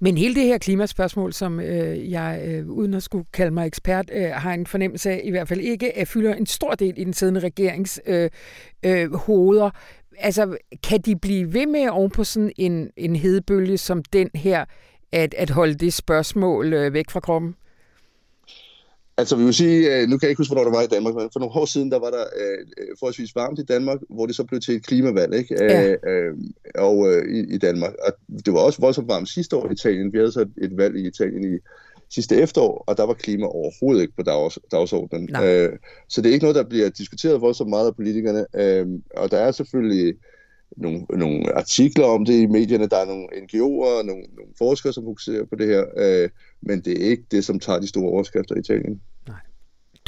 [0.00, 4.10] men hele det her klimaspørgsmål, som øh, jeg, øh, uden at skulle kalde mig ekspert,
[4.14, 7.04] øh, har en fornemmelse af, i hvert fald ikke, at fylder en stor del i
[7.04, 8.30] den siddende regerings øh,
[8.84, 9.70] øh, hoveder
[10.18, 14.64] altså, kan de blive ved med oven på sådan en, en hedebølge som den her,
[15.12, 17.54] at, at holde det spørgsmål øh, væk fra kroppen?
[19.18, 21.14] Altså, vi vil sige, øh, nu kan jeg ikke huske, hvornår der var i Danmark,
[21.14, 22.58] men for nogle år siden, der var der øh,
[22.98, 25.54] forholdsvis varmt i Danmark, hvor det så blev til et klimavalg, ikke?
[25.60, 25.90] Ja.
[25.90, 26.34] Øh, øh,
[26.74, 27.92] og øh, i, i Danmark.
[28.06, 28.12] Og
[28.44, 30.12] det var også voldsomt varmt sidste år i Italien.
[30.12, 31.58] Vi havde så et, valg i Italien i
[32.10, 35.36] sidste efterår, og der var klima overhovedet ikke på dags, dagsordenen.
[35.44, 35.72] Øh,
[36.08, 38.46] så det er ikke noget, der bliver diskuteret voldsomt meget af politikerne.
[38.54, 40.14] Øh, og der er selvfølgelig
[40.76, 42.88] nogle, nogle artikler om det i medierne.
[42.88, 45.84] Der er nogle NGO'er og nogle, nogle forskere, som fokuserer på det her.
[45.96, 46.28] Øh,
[46.60, 49.00] men det er ikke det, som tager de store overskrifter i Italien.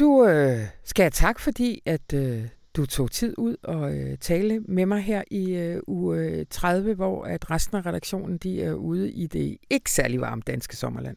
[0.00, 4.60] Du øh, skal have tak, fordi at øh, du tog tid ud og øh, tale
[4.60, 9.10] med mig her i øh, uge 30, hvor at resten af redaktionen de er ude
[9.12, 11.16] i det ikke særlig varme danske sommerland.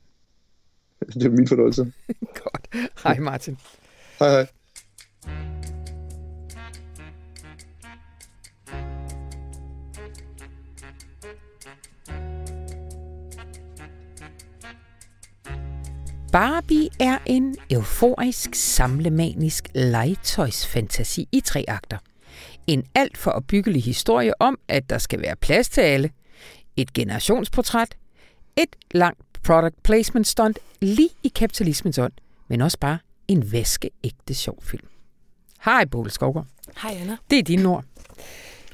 [1.13, 1.93] Det er min fornøjelse.
[2.43, 2.91] Godt.
[3.03, 3.57] Hej Martin.
[4.19, 4.47] Hej hej.
[16.33, 21.97] Barbie er en euforisk, samlemanisk legetøjsfantasi i tre akter.
[22.67, 26.09] En alt for opbyggelig historie om, at der skal være plads til alle.
[26.77, 27.95] Et generationsportræt.
[28.55, 32.13] Et langt product placement stunt lige i kapitalismens ånd,
[32.47, 34.87] men også bare en væskeægte sjov film.
[35.65, 36.47] Hej, Bolle Skovgaard.
[36.81, 37.17] Hej, Anna.
[37.29, 37.83] Det er dine ord.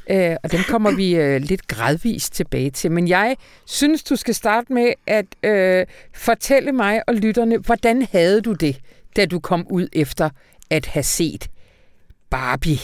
[0.10, 2.92] Øh, og dem kommer vi øh, lidt gradvist tilbage til.
[2.92, 8.42] Men jeg synes, du skal starte med at øh, fortælle mig og lytterne, hvordan havde
[8.42, 8.80] du det,
[9.16, 10.30] da du kom ud efter
[10.70, 11.50] at have set
[12.30, 12.80] Barbie?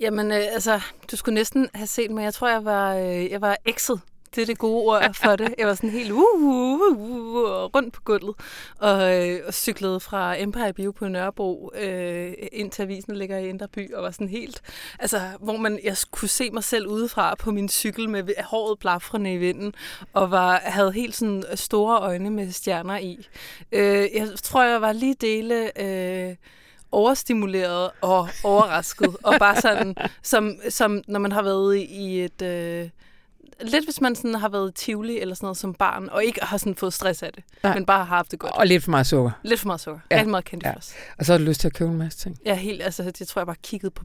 [0.00, 2.24] Jamen, øh, altså, du skulle næsten have set mig.
[2.24, 4.00] Jeg tror, jeg var, øh, jeg var ekset
[4.34, 5.54] det er det gode ord for det.
[5.58, 8.34] Jeg var sådan helt uh, uh, uh, uh, rundt på gulvet
[8.78, 13.48] og, øh, og cyklede fra Empire Bio på Nørrebro øh, ind til avisen ligger i
[13.48, 14.62] Indre By og var sådan helt,
[14.98, 19.34] altså hvor man, jeg kunne se mig selv udefra på min cykel med håret blafrende
[19.34, 19.74] i vinden
[20.12, 23.28] og var, havde helt sådan store øjne med stjerner i.
[23.72, 25.80] Øh, jeg tror, jeg var lige dele...
[25.80, 26.36] Øh,
[26.92, 32.88] overstimuleret og overrasket, og bare sådan, som, som når man har været i et, øh,
[33.62, 36.56] lidt hvis man sådan har været tivoli eller sådan noget som barn, og ikke har
[36.56, 37.74] sådan fået stress af det, ja.
[37.74, 38.52] men bare har haft det godt.
[38.52, 39.30] Og lidt for meget sukker.
[39.42, 40.00] Lidt for meget sukker.
[40.10, 40.16] Ja.
[40.16, 40.72] Rigtig meget kendt ja.
[41.18, 42.38] Og så har du lyst til at købe en masse ting.
[42.46, 42.82] Ja, helt.
[42.82, 44.04] Altså, jeg tror, jeg bare kiggede på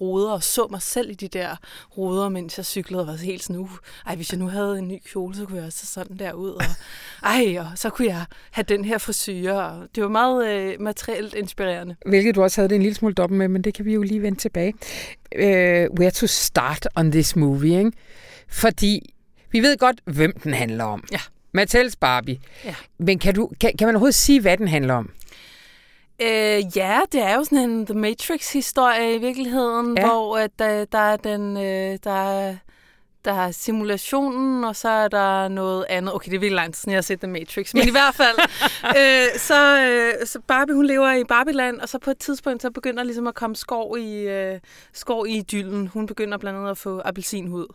[0.00, 1.56] ruder og så mig selv i de der
[1.96, 3.70] ruder, mens jeg cyklede og var helt sådan, uh,
[4.06, 6.32] ej, hvis jeg nu havde en ny kjole, så kunne jeg også se sådan der
[6.32, 6.50] ud.
[6.50, 6.62] Og,
[7.22, 9.52] ej, og så kunne jeg have den her frisyr.
[9.52, 11.96] Og det var meget øh, materielt inspirerende.
[12.06, 14.02] Hvilket du også havde det en lille smule dobbelt med, men det kan vi jo
[14.02, 14.74] lige vende tilbage.
[15.36, 17.92] Uh, where to start on this movie, ikke?
[18.54, 19.14] Fordi
[19.50, 21.04] vi ved godt, hvem den handler om.
[21.12, 21.20] Ja.
[21.52, 22.40] Mattels Barbie.
[22.64, 22.74] Ja.
[22.98, 25.10] Men kan, du, kan, kan man overhovedet sige, hvad den handler om?
[26.22, 30.06] Øh, ja, det er jo sådan en The Matrix-historie i virkeligheden, Ja.
[30.06, 32.56] hvor at, der, der er den, øh, der er,
[33.24, 36.14] der er simulationen, og så er der noget andet.
[36.14, 38.36] Okay, det er virkelig langt siden, jeg har set The Matrix, men i hvert fald,
[38.98, 42.70] øh, så, øh, så Barbie, hun lever i Barbieland, og så på et tidspunkt, så
[42.70, 44.60] begynder ligesom at komme skov i, øh,
[44.92, 45.86] skov i idyllen.
[45.86, 47.66] Hun begynder blandt andet at få appelsinhud,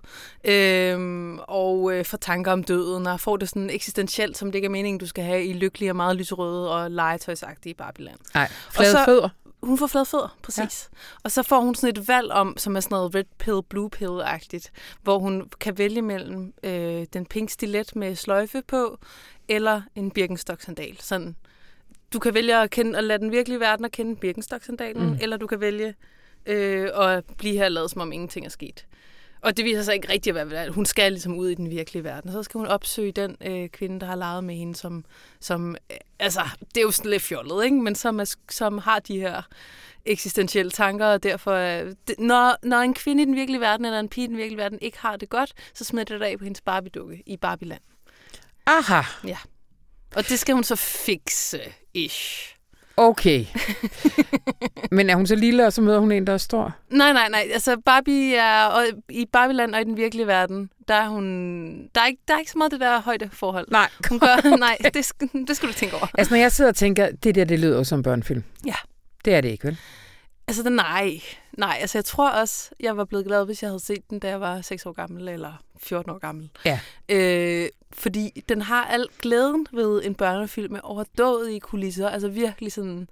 [0.43, 4.65] øh, og øh, får tanker om døden, og får det sådan eksistentielt, som det ikke
[4.65, 8.17] er meningen, du skal have i lykkelige og meget lyserøde og legetøjsagtige Barbieland.
[8.33, 9.29] Nej, flade så- fødder.
[9.63, 10.89] Hun får flade fødder, præcis.
[10.93, 10.97] Ja.
[11.23, 13.89] Og så får hun sådan et valg om, som er sådan noget red pill, blue
[13.95, 14.69] pill-agtigt,
[15.01, 18.99] hvor hun kan vælge mellem øh, den pink stilet med sløjfe på,
[19.47, 20.97] eller en Birkenstock-sandal.
[21.01, 21.35] Sådan.
[22.13, 25.17] Du kan vælge at, kende, at lade den virkelige verden at kende Birkenstock-sandalen, Mm.
[25.21, 25.95] eller du kan vælge
[26.45, 28.85] øh, at blive her lade, som om ingenting er sket.
[29.41, 32.03] Og det viser sig ikke rigtigt at være, hun skal ligesom ud i den virkelige
[32.03, 32.31] verden.
[32.31, 35.05] Så skal hun opsøge den øh, kvinde, der har leget med hende, som,
[35.39, 37.75] som øh, altså, det er jo sådan lidt fjollet, ikke?
[37.75, 39.41] men som, er, som har de her
[40.05, 43.99] eksistentielle tanker, og derfor, øh, det, når, når en kvinde i den virkelige verden, eller
[43.99, 46.43] en pige i den virkelige verden, ikke har det godt, så smider det af på
[46.43, 47.81] hendes Barbie-dukke i Barbieland.
[48.65, 49.01] Aha,
[50.15, 51.59] Og det skal hun så fikse,
[51.93, 52.58] ish.
[52.99, 53.45] Okay.
[54.91, 56.75] Men er hun så lille, og så møder hun en, der er stor?
[56.89, 57.47] Nej, nej, nej.
[57.53, 61.23] Altså Barbie er og i Barbieland og i den virkelige verden, der er hun...
[61.95, 63.67] Der er ikke, der er ikke så meget det der højdeforhold.
[63.71, 63.89] Nej.
[64.09, 65.11] Hun gør, nej, det,
[65.47, 66.07] det skal du tænke over.
[66.17, 68.43] Altså, når jeg sidder og tænker, det der, det lyder som børnefilm.
[68.65, 68.75] Ja.
[69.25, 69.77] Det er det ikke, vel?
[70.49, 71.21] Altså, den, nej.
[71.57, 74.27] Nej, altså jeg tror også, jeg var blevet glad, hvis jeg havde set den, da
[74.27, 76.49] jeg var 6 år gammel eller 14 år gammel.
[76.65, 76.79] Ja.
[77.09, 82.09] Øh, fordi den har al glæden ved en børnefilm med overdådige kulisser.
[82.09, 83.09] Altså virkelig sådan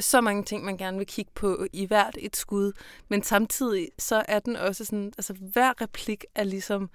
[0.00, 2.72] så mange ting, man gerne vil kigge på i hvert et skud.
[3.08, 6.90] Men samtidig så er den også sådan, altså hver replik er ligesom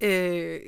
[0.00, 0.60] øh,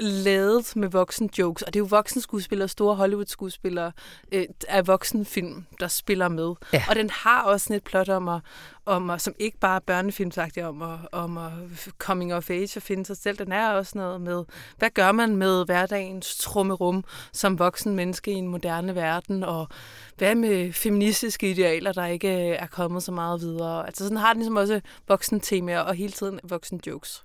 [0.00, 1.62] lavet med voksen jokes.
[1.62, 3.92] Og det er jo voksne skuespillere, store Hollywood-skuespillere
[4.32, 6.54] øh, af voksenfilm, der spiller med.
[6.72, 6.84] Ja.
[6.88, 8.40] Og den har også sådan et plot om at,
[8.86, 11.52] om at, som ikke bare er børnefilmsagtigt, om at, om at
[11.98, 13.38] coming of age og finde sig selv.
[13.38, 14.44] Den er også noget med,
[14.78, 19.68] hvad gør man med hverdagens trummerum som voksen menneske i en moderne verden, og
[20.18, 23.86] hvad med feministiske idealer, der ikke er kommet så meget videre.
[23.86, 27.24] Altså sådan har den ligesom også voksen temaer og hele tiden voksen jokes.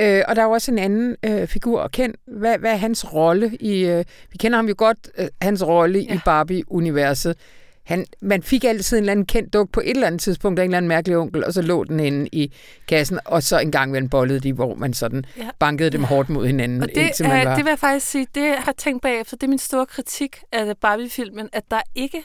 [0.00, 2.14] Øh, og der er jo også en anden øh, figur, Ken.
[2.26, 3.84] Hvad, hvad er hans rolle i...
[3.84, 6.04] Øh, vi kender ham jo godt, øh, hans rolle ja.
[6.04, 6.20] i Ja.
[6.24, 7.36] Barbie-universet.
[7.84, 10.64] Han, man fik altid en eller anden kendt duk på et eller andet tidspunkt af
[10.64, 12.52] en eller anden mærkelig onkel, og så lå den inde i
[12.88, 15.48] kassen, og så en gang mellem bollede de, hvor man sådan Ja.
[15.58, 17.56] bankede dem hårdt mod hinanden, Og det, indtil man var...
[17.56, 20.36] det vil jeg faktisk sige, det har jeg tænkt bagefter, det er min store kritik
[20.52, 22.24] af Barbie-filmen, at der ikke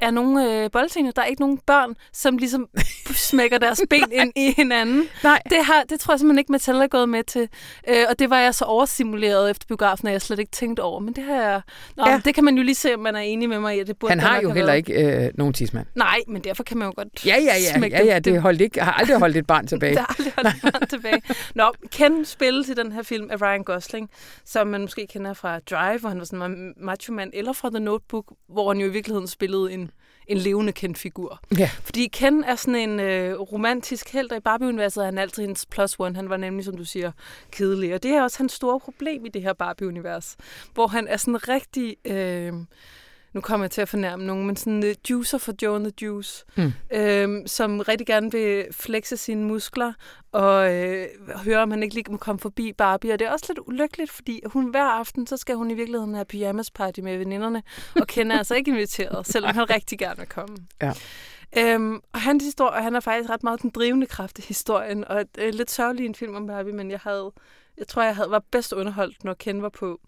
[0.00, 2.68] er nogen øh, boldscener, der er ikke nogen børn, som ligesom
[3.30, 5.04] smækker deres ben ind i hinanden.
[5.24, 5.42] Nej.
[5.50, 7.48] Det, har, det tror jeg simpelthen ikke, Mathilde er gået med til.
[7.88, 11.00] Øh, og det var jeg så oversimuleret efter biografen, at jeg slet ikke tænkte over.
[11.00, 11.60] Men det har jeg...
[11.96, 12.20] Nå, Ja.
[12.24, 14.10] det kan man jo lige se, om man er enig med mig i, det burde
[14.10, 14.76] Han har jo heller været.
[14.88, 15.86] ikke øh, nogen tidsmand.
[15.94, 18.80] Nej, men derfor kan man jo godt Ja, ja, ja, ja, ja det holdt ikke,
[18.82, 19.94] har aldrig holdt et barn tilbage.
[19.94, 21.22] Der er aldrig holdt barn tilbage.
[21.54, 24.10] Nå, Ken spilles i den her film af Ryan Gosling,
[24.44, 27.70] som man måske kender fra Drive, hvor han var sådan en macho man, eller fra
[27.70, 29.87] The Notebook, hvor han jo i virkeligheden spillede en,
[30.28, 31.40] en levende Ken-figur.
[31.58, 31.70] Ja.
[31.82, 35.66] Fordi Ken er sådan en øh, romantisk held, og i Barbie-universet er han altid hendes
[35.66, 36.16] plus one.
[36.16, 37.12] Han var nemlig, som du siger,
[37.50, 37.94] kedelig.
[37.94, 40.36] Og det er også hans store problem i det her Barbie-univers,
[40.74, 41.96] hvor han er sådan rigtig...
[42.04, 42.52] Øh,
[43.38, 46.44] nu kommer jeg til at fornærme nogen, men sådan uh, juicer for Joe the Juice,
[46.56, 46.72] Mm.
[46.92, 49.92] øhm, som rigtig gerne vil flexe sine muskler,
[50.32, 51.06] og øh,
[51.44, 53.12] høre, om han ikke lige må komme forbi Barbie.
[53.12, 56.14] Og det er også lidt ulykkeligt, fordi hun hver aften, så skal hun i virkeligheden
[56.14, 57.62] have pyjamas party med veninderne,
[58.00, 60.56] og Ken er altså ikke inviteret, selvom han rigtig gerne vil komme.
[60.82, 60.92] Ja.
[61.58, 65.24] Øhm, og hans historie, han er faktisk ret meget den drivende kraft i historien, og
[65.38, 67.32] er lidt sørgelig en film om Barbie, men jeg havde,
[67.78, 70.00] jeg tror, jeg havde, var bedst underholdt, når Ken var på.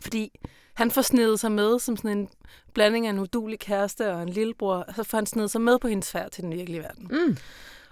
[0.00, 0.30] Fordi
[0.78, 2.28] han får snedet sig med som sådan en
[2.74, 5.88] blanding af en udulig kæreste og en lillebror, så får han snedet sig med på
[5.88, 7.08] hendes færd til den virkelige verden.
[7.10, 7.36] Mm.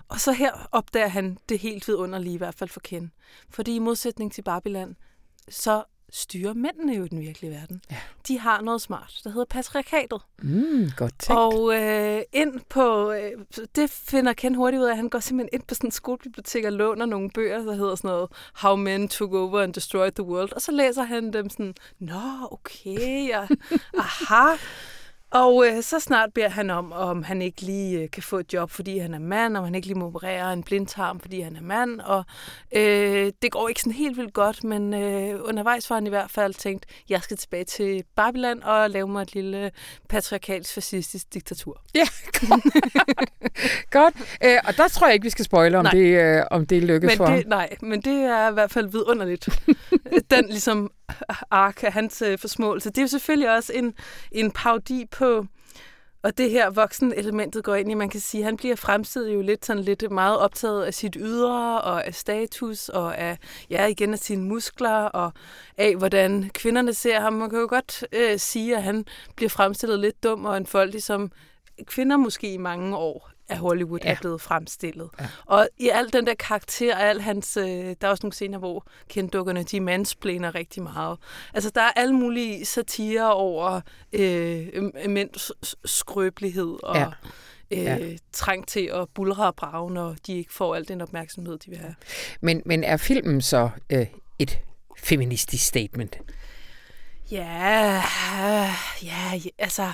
[0.09, 3.13] Og så her opdager han det helt vidunderlige, i hvert fald for Ken.
[3.51, 4.95] Fordi i modsætning til Barbieland,
[5.49, 7.83] så styrer mændene jo i den virkelige verden.
[7.91, 7.97] Ja.
[8.29, 10.21] De har noget smart, der hedder patriarkatet.
[10.43, 11.41] Mm, godt tænkt.
[11.41, 13.31] Og øh, ind på, øh,
[13.77, 16.65] det finder Ken hurtigt ud af, at han går simpelthen ind på sådan en skolebibliotek
[16.65, 20.25] og låner nogle bøger, der hedder sådan noget How Men Took Over and Destroyed the
[20.25, 20.53] World.
[20.53, 23.47] Og så læser han dem sådan, nå, okay, ja,
[23.99, 24.57] aha.
[25.31, 28.53] Og øh, så snart beder han om, om han ikke lige øh, kan få et
[28.53, 31.57] job, fordi han er mand, og han ikke lige må operere en blindtarm, fordi han
[31.57, 32.01] er mand.
[32.01, 32.25] Og
[32.77, 36.31] øh, det går ikke sådan helt vildt godt, men øh, undervejs var han i hvert
[36.31, 39.71] fald tænkt, jeg skal tilbage til Babylon og lave mig et lille
[40.09, 41.83] patriarkalsk fascistisk diktatur.
[41.95, 42.07] Ja,
[43.99, 44.15] godt.
[44.43, 45.93] Æ, og der tror jeg ikke, vi skal spoile, om, Nej.
[45.93, 47.37] det, øh, om det lykkes Men for ham.
[47.37, 49.49] det, nej, men det er i hvert fald vidunderligt.
[50.31, 50.91] Den ligesom
[51.51, 52.91] ark af hans øh, forsmåelse.
[52.91, 53.95] Det er jo selvfølgelig også en,
[54.33, 55.47] en paudi på,
[56.23, 59.43] og det her voksen elementet går ind i, man kan sige, han bliver fremstillet jo
[59.43, 63.39] lidt sådan lidt meget optaget af sit ydre og af status og af,
[63.71, 65.33] ja igen af sine muskler og
[65.79, 67.33] af, hvordan kvinderne ser ham.
[67.33, 69.05] Man kan jo godt øh, sige, at han
[69.37, 71.33] bliver fremstillet lidt dum og enfoldig, som
[71.87, 74.11] kvinder måske i mange år af Hollywood ja.
[74.11, 75.09] Er blevet fremstillet.
[75.21, 75.29] Ja.
[75.47, 78.59] Og i al den der karakter, og al hans, øh, der er også nogle scener,
[78.59, 81.19] hvor kenddukkerne, de mansplaner rigtig meget.
[81.55, 83.81] Altså, der er alle mulige satire over
[84.13, 84.67] øh,
[85.09, 85.53] mænds
[85.85, 87.07] skrøbelighed og Ja.
[87.71, 87.99] øh, Ja.
[88.33, 91.79] trang til at bulre og brage, når de ikke får al den opmærksomhed, de vil
[91.79, 91.95] have.
[92.41, 94.07] Men, men er filmen så øh,
[94.39, 94.59] et
[94.99, 96.19] feministisk statement?
[97.31, 98.03] Ja,
[99.03, 99.93] ja, ja, altså...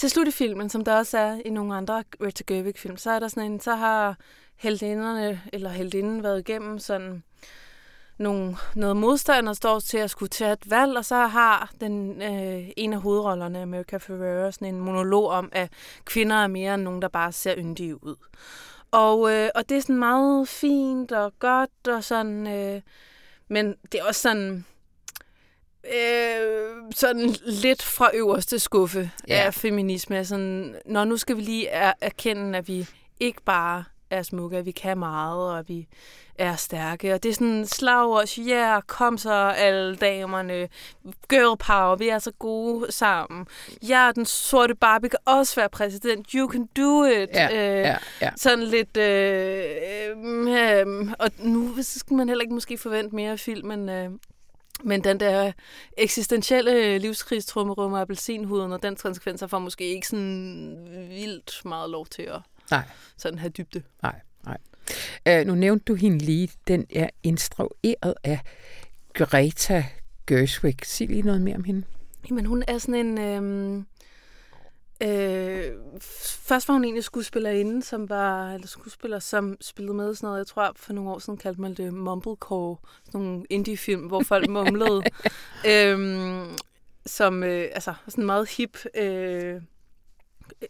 [0.00, 3.18] Til slut i filmen, som der også er i nogle andre Greta Gerwig-film, så er
[3.18, 4.16] der sådan en, så har
[4.56, 7.22] heldinderne, eller heldinden været igennem sådan
[8.18, 12.22] nogle, noget modstand og står til at skulle tage et valg, og så har den
[12.22, 15.72] øh, en af hovedrollerne, America Ferrera, sådan en monolog om, at
[16.04, 18.16] kvinder er mere end nogen, der bare ser yndige ud.
[18.90, 22.82] Og, øh, og det er sådan meget fint og godt, og sådan, øh,
[23.48, 24.64] men det er også sådan,
[25.84, 29.34] øh, sådan lidt fra øverste skuffe Ja.
[29.46, 30.24] af feminisme.
[30.24, 32.86] Sådan, når nu skal vi lige er, erkende, at vi
[33.20, 35.86] ikke bare er smukke, at vi kan meget, og at vi
[36.38, 37.14] er stærke.
[37.14, 40.68] Og det er sådan slagord, ja, yeah, kom så alle damerne,
[41.28, 43.46] girl power, vi er så gode sammen.
[43.88, 47.28] Ja, den sorte Barbie kan også være præsident, you can do it.
[47.34, 48.30] Ja, Øh, ja, ja.
[48.36, 48.96] sådan lidt...
[48.96, 49.64] Øh,
[50.16, 53.88] øh, øh, og nu så skal man heller ikke måske forvente mere af filmen.
[53.88, 54.10] Øh,
[54.84, 55.52] men den der
[55.98, 62.22] eksistentielle livskrigstrummerum og appelsinhuden og den konsekvenser får måske ikke sådan vildt meget lov til
[62.22, 62.40] at
[62.70, 62.82] Nej.
[63.16, 63.82] sådan have dybde.
[64.02, 64.58] Nej, nej.
[65.28, 66.50] Øh, nu nævnte du hende lige.
[66.68, 68.40] Den er instrueret af
[69.12, 69.84] Greta
[70.26, 70.76] Gerwig.
[70.84, 71.82] Sig lige noget mere om hende.
[72.30, 73.18] Jamen, hun er sådan en...
[73.18, 73.86] Øhm,
[75.02, 75.72] øh,
[76.20, 80.46] først var hun egentlig skuespillerinde, som var, eller skuespiller, som spillede med sådan noget, jeg
[80.46, 85.02] tror, for nogle år siden kaldte man det mumblecore, sådan nogle indie-film, hvor folk mumlede.
[85.66, 86.56] øhm,
[87.06, 89.62] som, øh, altså, sådan meget hip, øh,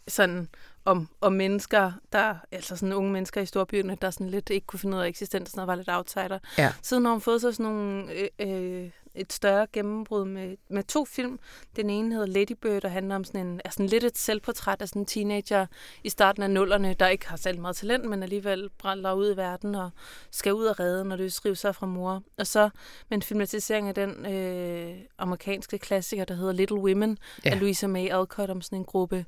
[0.07, 0.47] sådan
[0.85, 4.79] om, om mennesker, der, altså sådan unge mennesker i storbyerne, der sådan lidt ikke kunne
[4.79, 6.39] finde ud af eksistensen og var lidt outsider.
[6.57, 6.73] Ja.
[6.81, 11.05] Siden har hun fået så sådan nogle, øh, øh, et større gennembrud med, med to
[11.05, 11.39] film.
[11.75, 14.81] Den ene hedder Lady Bird og handler om sådan, en, er sådan lidt et selvportræt
[14.81, 15.65] af sådan en teenager
[16.03, 19.37] i starten af nullerne, der ikke har særlig meget talent, men alligevel brænder ud i
[19.37, 19.89] verden og
[20.31, 22.23] skal ud og redde, når det skriver sig fra mor.
[22.37, 22.69] Og så
[23.09, 27.49] med en filmatisering af den øh, amerikanske klassiker, der hedder Little Women, Ja.
[27.49, 29.25] af Louisa May Alcott om sådan en gruppe,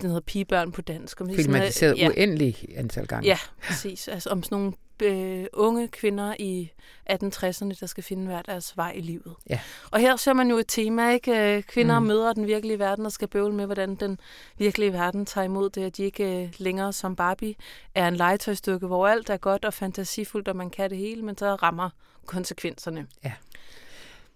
[0.00, 1.20] den hedder Pigebørn på dansk.
[1.20, 3.26] Om er sådan, Filmatiseret øh, ja, uendelig antal gange.
[3.26, 4.08] Ja, præcis.
[4.08, 6.70] Altså om sådan nogle øh, unge kvinder i
[7.10, 9.34] 1860'erne, der skal finde hver deres vej i livet.
[9.50, 9.60] Ja.
[9.90, 11.56] Og her ser man jo et tema, ikke?
[11.56, 12.06] Øh, Kvinder Mm.
[12.06, 14.20] møder den virkelige verden og skal bøvle med, hvordan den
[14.58, 17.54] virkelige verden tager imod det, at de ikke øh, længere som Barbie
[17.94, 21.38] er en legetøjstykke, hvor alt er godt og fantasifuldt, og man kan det hele, men
[21.38, 21.90] så rammer
[22.26, 23.06] konsekvenserne.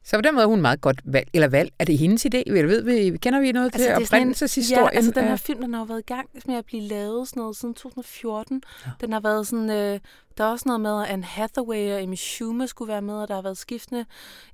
[0.09, 1.29] Så på den måde er hun meget godt valg.
[1.35, 1.73] Eller valg.
[1.79, 2.42] Er det hendes idé?
[2.47, 4.88] Eller ved vi, kender vi noget altså, til oprindelseshistorien?
[4.92, 7.29] Ja, altså den her film, den har jo været i gang med at blive lavet
[7.29, 8.62] sådan noget siden 2014.
[8.64, 8.88] Ja.
[8.88, 8.92] Ja.
[9.01, 10.01] Den har været sådan, øh,
[10.38, 13.29] der er også noget med, at Anne Hathaway og Amy Schumer skulle være med, og
[13.29, 14.05] der har været skiftende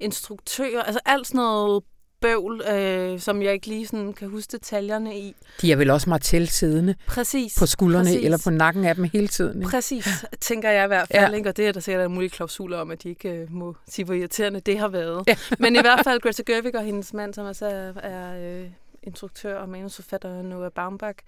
[0.01, 0.83] instruktører.
[0.83, 1.83] Altså alt sådan noget
[2.25, 5.37] bøvl, øh, som jeg ikke lige sådan kan huske detaljerne i.
[5.61, 7.59] De er vel også Martel siddende Præcis.
[7.59, 8.25] på skuldrene præcis.
[8.25, 9.59] eller på nakken af dem hele tiden.
[9.59, 9.71] Ikke?
[9.71, 11.31] Præcis, tænker jeg i hvert fald.
[11.31, 11.37] Ja.
[11.37, 11.49] Ikke?
[11.49, 14.15] Og det er der sikkert mulige klausuler om, at de ikke øh, må sige, hvor
[14.15, 15.25] irriterende det har været.
[15.27, 15.37] Ja.
[15.59, 18.67] Men i hvert fald Greta Gerwig og hendes mand, som altså er, er øh,
[19.03, 21.19] instruktør og manusforfatter Noah Baumbach,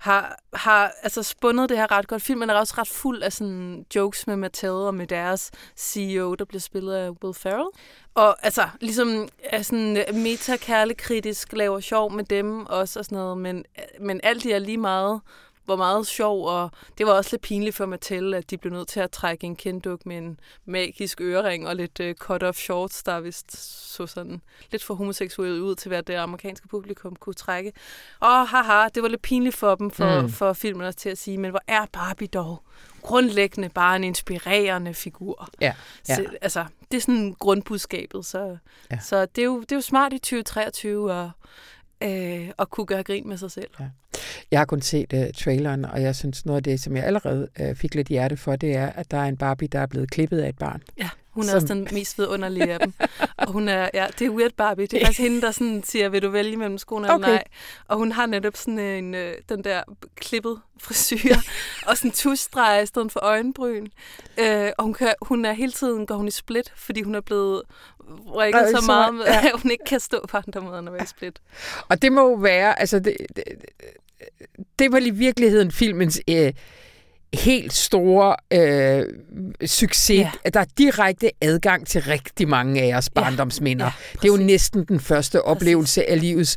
[0.00, 2.22] har, har altså spundet det her ret godt.
[2.22, 6.44] Filmen er også ret fuld af sådan jokes med Mattel og med deres CEO, der
[6.44, 7.68] bliver spillet af Will Ferrell.
[8.14, 13.38] Og altså, ligesom er sådan øh, meta-kærlekritisk, laver sjov med dem også og sådan noget,
[13.38, 15.20] men, øh, men alt det er lige meget
[15.70, 18.88] var meget sjov, og det var også lidt pinligt for Mattel, at de blev nødt
[18.88, 23.20] til at trække en kendduk med en magisk ørering og lidt uh, cut-off shorts, der
[23.20, 23.56] vist
[23.94, 24.40] så sådan
[24.70, 27.72] lidt for homoseksuelle ud til, hvad det amerikanske publikum kunne trække.
[28.20, 30.28] Og haha, det var lidt pinligt for dem, for, Mm.
[30.28, 32.62] for filmen også til at sige, men hvor er Barbie dog
[33.02, 35.48] grundlæggende bare en inspirerende figur.
[35.60, 35.74] Ja,
[36.08, 36.14] ja.
[36.16, 38.56] Så, altså, det er sådan grundbudskabet, så,
[38.90, 38.98] ja.
[39.00, 41.28] så det, er jo, det er jo smart i 2023 at
[42.02, 43.68] øh, og kunne gøre grin med sig selv.
[43.80, 43.84] Ja.
[44.50, 47.48] Jeg har kun set uh, traileren, og jeg synes noget af det, som jeg allerede
[47.60, 50.10] uh, fik lidt hjerte for, det er, at der er en Barbie, der er blevet
[50.10, 50.82] klippet af et barn.
[50.98, 51.08] Ja.
[51.30, 51.56] Hun er som...
[51.56, 52.92] også den mest vidunderlige af dem.
[53.36, 54.86] Og hun er, ja, det er Weird Barbie.
[54.86, 57.14] Det er faktisk hende, der sådan siger, vil du vælge mellem skoene okay.
[57.14, 57.44] eller nej?
[57.88, 59.82] Og hun har netop sådan en, øh, den der
[60.14, 61.34] klippet frisyr,
[61.86, 63.86] og sådan tusstreg i stedet for øjenbryn.
[64.38, 67.20] Øh, og hun, kan, hun er hele tiden, går hun i split, fordi hun er
[67.20, 67.62] blevet
[68.34, 69.46] rykket så, så meget, med, ja.
[69.46, 71.40] at hun ikke kan stå på andre måder, når hun er i split.
[71.88, 73.44] Og det må jo være, altså det, det,
[74.78, 76.20] det var i virkeligheden filmens...
[76.28, 76.52] Øh,
[77.34, 79.04] helt store øh,
[79.66, 80.18] succes.
[80.18, 80.30] Ja.
[80.54, 83.84] Der er direkte adgang til rigtig mange af os barndomsminder.
[83.84, 85.50] Ja, ja, det er jo næsten den første præcis.
[85.50, 86.56] oplevelse af livets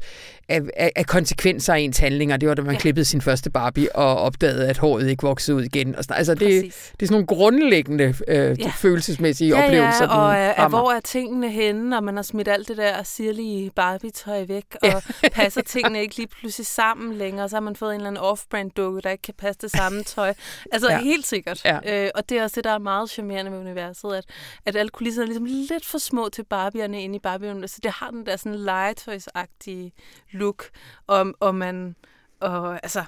[0.49, 2.37] af, af, af konsekvenser af ens handlinger.
[2.37, 2.79] Det var, da man ja.
[2.79, 5.95] klippede sin første Barbie og opdagede, at håret ikke voksede ud igen.
[5.95, 8.71] Og sådan, altså, det, det er sådan nogle grundlæggende øh, ja.
[8.77, 10.03] følelsesmæssige ja, oplevelser.
[10.03, 13.71] Ja, og er, hvor er tingene henne, og man har smidt alt det der sirlige
[13.75, 14.87] Barbie-tøj væk, og
[15.23, 15.29] ja.
[15.31, 18.69] passer tingene ikke lige pludselig sammen længere, så har man fået en eller anden off-brand
[18.77, 20.33] dukke, der ikke kan passe det samme tøj.
[20.71, 20.99] Altså ja.
[20.99, 21.65] helt sikkert.
[21.65, 22.05] Ja.
[22.05, 24.25] Øh, og det er også det, der er meget charmerende med universet, at,
[24.65, 27.83] at alle kulisserne er ligesom lidt for små til Barbierne inde i Barbie-universet.
[27.83, 29.91] Det har den der sådan legetøjsagtige
[30.33, 30.69] look,
[31.07, 31.95] og, og man...
[32.39, 33.03] Og, altså,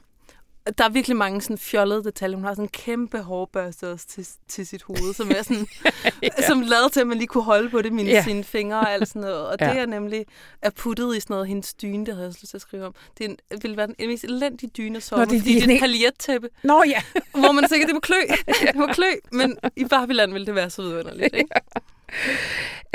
[0.77, 2.35] der er virkelig mange sådan fjollede detaljer.
[2.37, 5.67] Hun har sådan en kæmpe hårbørste også til, til sit hoved, som er sådan,
[6.23, 6.47] ja.
[6.47, 8.23] som lavet til, at man lige kunne holde på det med ja.
[8.23, 9.47] sine fingre og alt sådan noget.
[9.47, 9.69] Og ja.
[9.69, 10.25] det er nemlig
[10.61, 12.95] er puttet i sådan noget hendes dyne, det havde jeg lyst til at skrive om.
[13.17, 16.49] Det er en, vil være den mest elendige dyne det, fordi det er en paljettæppe.
[16.63, 17.01] Nå ja.
[17.31, 18.21] hvor man tænker, det må klø.
[18.67, 19.11] det må klø.
[19.31, 21.49] Men i Barbieland ville det være så vidunderligt, ikke?
[21.55, 21.81] Ja.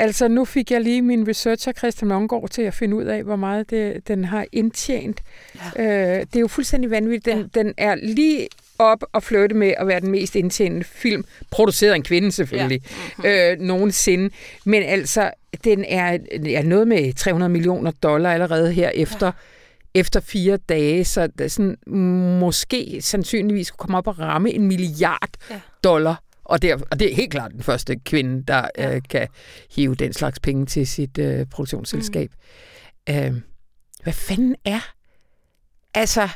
[0.01, 3.35] Altså, nu fik jeg lige min researcher, Christian Longgaard, til at finde ud af, hvor
[3.35, 5.21] meget det, den har indtjent.
[5.77, 5.83] Ja.
[5.83, 7.35] Øh, det er jo fuldstændig vanvittigt.
[7.35, 7.59] Den, ja.
[7.63, 8.47] den er lige
[8.79, 12.81] op og flytte med at være den mest indtjenende film, produceret af en kvinde selvfølgelig,
[13.23, 13.53] ja.
[13.53, 13.61] mm-hmm.
[13.63, 14.29] øh, nogensinde.
[14.65, 15.31] Men altså,
[15.63, 19.99] den er, er noget med 300 millioner dollar allerede her efter, ja.
[19.99, 21.77] efter fire dage, så sådan,
[22.39, 25.59] måske sandsynligvis kunne komme op og ramme en milliard ja.
[25.83, 28.95] dollar og, der, og det er helt klart den første kvinde, der ja.
[28.95, 29.27] øh, kan
[29.75, 32.31] hive den slags penge til sit øh, produktionsselskab.
[33.07, 33.13] Mm.
[33.15, 33.33] Øh,
[34.03, 34.93] hvad fanden er?
[35.93, 36.29] Altså,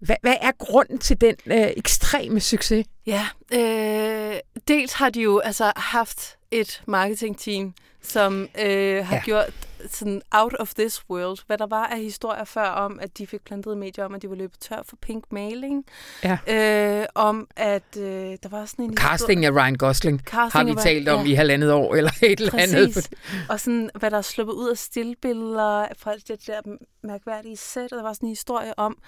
[0.00, 2.86] hvad, hvad er grunden til den øh, ekstreme succes?
[3.06, 4.36] Ja, øh,
[4.68, 9.22] dels har de jo altså haft et marketingteam, som øh, har ja.
[9.24, 9.52] gjort
[9.90, 13.44] sådan out of this world, hvad der var af historier før om, at de fik
[13.44, 15.84] plantet medier om, at de var løbet tør for pink mailing.
[16.24, 16.38] Ja.
[16.48, 18.04] Øh, om at øh,
[18.42, 18.96] der var sådan en...
[18.96, 21.32] Casting af Ryan Gosling Casting har vi talt om ja.
[21.32, 22.74] i halvandet år, eller et eller Præcis.
[22.74, 23.08] andet.
[23.48, 26.60] Og sådan, hvad der er sluppet ud af stillbilleder fra det der
[27.02, 28.98] mærkværdige sæt, og der var sådan en historie om,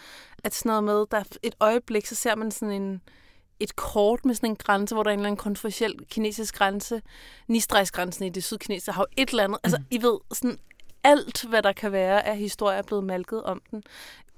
[0.44, 3.00] at sådan noget med, der et øjeblik, så ser man sådan en
[3.60, 7.02] et kort med sådan en grænse, hvor der er en eller anden kontroversiel kinesisk grænse.
[7.48, 9.58] Nistræksgrænsen i det sydkinesiske har jo et eller andet.
[9.64, 9.84] Altså, mm.
[9.90, 10.58] I ved, sådan
[11.04, 13.82] alt, hvad der kan være af historier, er blevet malket om den.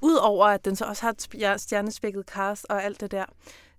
[0.00, 3.24] Udover at den så også har et stjernespækket cast og alt det der,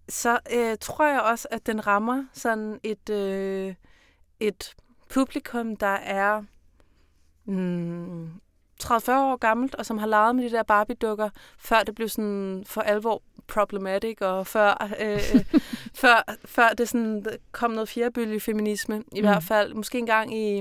[0.09, 3.75] så øh, tror jeg også, at den rammer sådan et, øh,
[4.39, 4.75] et
[5.09, 6.43] publikum, der er
[7.45, 8.29] mm,
[8.83, 12.63] 30-40 år gammelt, og som har leget med de der Barbie-dukker, før det blev sådan
[12.67, 15.19] for alvor problematic, og før, øh,
[16.01, 19.27] før, før det sådan kom noget fjerbølge feminisme, i mm.
[19.27, 20.57] hvert fald måske engang i,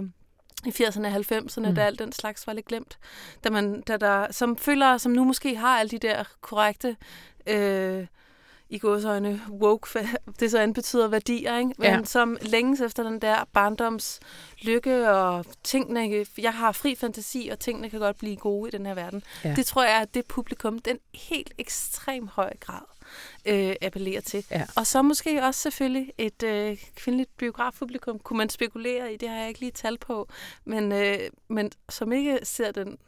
[0.67, 1.75] i 80'erne og 90'erne, mm.
[1.75, 2.99] da alt den slags var lidt glemt.
[3.45, 6.97] Da man, da der, som føler, som nu måske har alle de der korrekte
[7.47, 8.07] øh,
[8.71, 10.09] i godsøjne woke,
[10.41, 11.73] det så end betyder værdier, ikke?
[11.79, 12.05] men ja.
[12.05, 14.21] som længes efter den der barndoms
[14.63, 18.87] lykke og tingene, jeg har fri fantasi, og tingene kan godt blive gode i den
[18.87, 19.23] her verden.
[19.45, 19.55] Ja.
[19.55, 22.85] Det tror jeg, at det publikum, den helt ekstrem høj grad
[23.45, 24.45] øh, appellerer til.
[24.51, 24.67] Ja.
[24.77, 29.37] Og så måske også selvfølgelig et øh, kvindeligt biografpublikum, kunne man spekulere i, det har
[29.37, 30.29] jeg ikke lige tal på,
[30.65, 32.99] men, øh, men som ikke ser den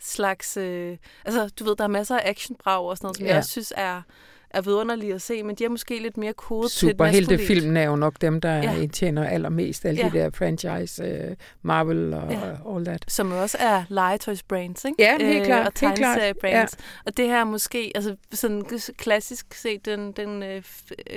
[0.00, 0.56] slags...
[0.56, 3.30] Øh, altså, du ved, der er masser af actionbrag og sådan noget, som ja.
[3.30, 4.02] jeg også synes er
[4.50, 7.76] er vidunderlige at se, men de er måske lidt mere kodet Super, til et filmen
[7.76, 8.86] er jo nok dem, der ja.
[8.86, 10.08] tjener allermest, alle ja.
[10.08, 12.74] de der franchise, uh, Marvel og ja.
[12.74, 13.04] all that.
[13.08, 15.02] Som også er legetøjsbrands, ikke?
[15.02, 15.66] Ja, helt klart.
[15.66, 16.76] og tegneseriebrands.
[16.78, 16.84] Ja.
[17.06, 18.64] Og det her er måske, altså sådan
[18.96, 20.62] klassisk set, den, den øh,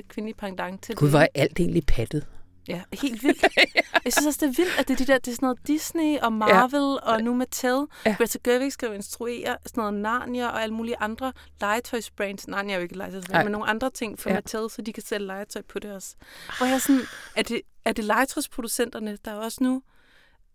[0.07, 1.11] kvindelige pendant til Gud, det.
[1.11, 2.25] hvor er alt egentlig pattet.
[2.67, 3.45] Ja, helt vildt.
[4.05, 5.67] Jeg synes også, det er vildt, at det er, de der, det er sådan noget
[5.67, 7.13] Disney og Marvel ja.
[7.13, 7.85] og nu Mattel.
[8.05, 8.15] Ja.
[8.17, 12.47] Greta Gerwig skal jo instruere sådan noget Narnia og alle mulige andre legetøjsbrands.
[12.47, 14.35] Narnia er jo ikke legetøjsbrand, men nogle andre ting for ja.
[14.35, 16.15] Mattel, så de kan sælge legetøj på det også.
[16.57, 17.01] Hvor jeg sådan,
[17.35, 19.81] er det, er det legetøjsproducenterne, der også nu...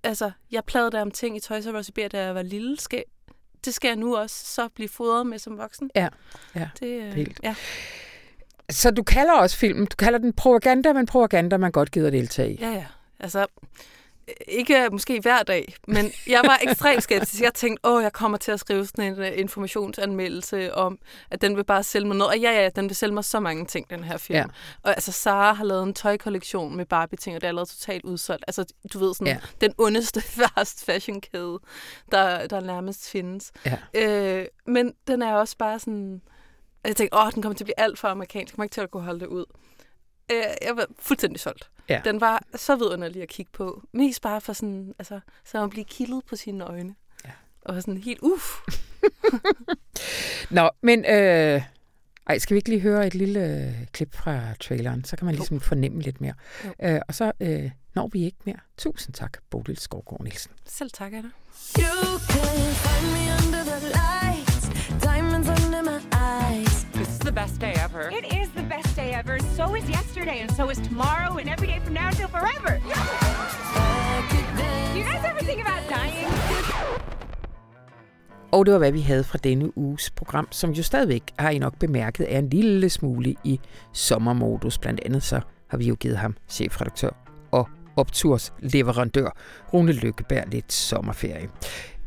[0.03, 2.81] Altså, jeg plagede der om ting i Toys R Us i da jeg var lille.
[2.81, 3.05] Skal,
[3.65, 5.91] det skal jeg nu også så blive fodret med som voksen.
[5.95, 6.09] Ja,
[6.55, 6.69] ja.
[6.81, 7.41] Det, øh, helt.
[7.43, 7.55] Ja.
[8.71, 12.53] Så du kalder også filmen, du kalder den propaganda, men propaganda, man godt gider deltage
[12.53, 12.59] i.
[12.61, 12.87] Ja, ja.
[13.21, 13.47] Altså,
[14.49, 17.43] ikke måske hver dag, men jeg var ekstremt skeptisk.
[17.43, 20.99] Jeg tænkte, åh, jeg kommer til at skrive sådan en uh, informationsanmeldelse om,
[21.31, 22.33] at den vil bare sælge mig noget.
[22.33, 24.37] Og ja, ja, den vil sælge mig så mange ting, den her film.
[24.37, 24.45] Ja.
[24.83, 28.45] Og altså, Sara har lavet en tøjkollektion med Barbie-ting, og det er allerede totalt udsolgt.
[28.47, 29.39] Altså, du ved, sådan ja.
[29.61, 30.21] den ondeste
[30.57, 31.59] fast fashion kæde,
[32.13, 33.53] der, der nærmest findes.
[33.67, 33.77] Ja.
[33.95, 36.21] Øh, men den er også bare sådan...
[36.85, 38.53] Jeg tænkte, åh, den kommer til at blive alt for amerikansk.
[38.53, 39.45] Jeg kommer ikke til at kunne holde det ud.
[40.33, 41.71] Øh, jeg var fuldstændig solgt.
[41.89, 42.01] Ja.
[42.05, 43.83] Den var så vidunderlig at kigge på.
[43.93, 46.95] Mest bare for sådan, altså, så at blive kildet på sine øjne.
[47.25, 47.31] Ja.
[47.63, 48.59] Og sådan helt, uff.
[50.51, 51.63] Nå, men øh,
[52.27, 55.05] ej, skal vi ikke lige høre et lille øh, klip fra traileren?
[55.05, 55.63] Så kan man ligesom jo.
[55.63, 56.35] fornemme lidt mere.
[56.83, 58.59] Øh, og så øh, når vi ikke mere.
[58.77, 60.53] Tusind tak, Bodil Skovgaard Nielsen.
[60.67, 61.31] Selv tak, Anna.
[61.79, 64.69] You can find me under the lights,
[65.03, 65.98] diamonds under my
[67.29, 68.03] the best day ever.
[68.21, 69.39] It is the best day ever.
[69.57, 72.73] So is yesterday, and so is tomorrow, and every day from now until forever.
[74.93, 76.29] Do you guys ever think about dying?
[78.53, 81.59] Og det var, hvad vi havde fra denne uges program, som jo stadigvæk, har I
[81.59, 83.61] nok bemærket, er en lille smule i
[83.93, 84.79] sommermodus.
[84.79, 87.11] Blandt andet så har vi jo givet ham chefredaktør
[87.51, 89.37] og optursleverandør
[89.75, 91.49] Rune Lykkeberg lidt sommerferie.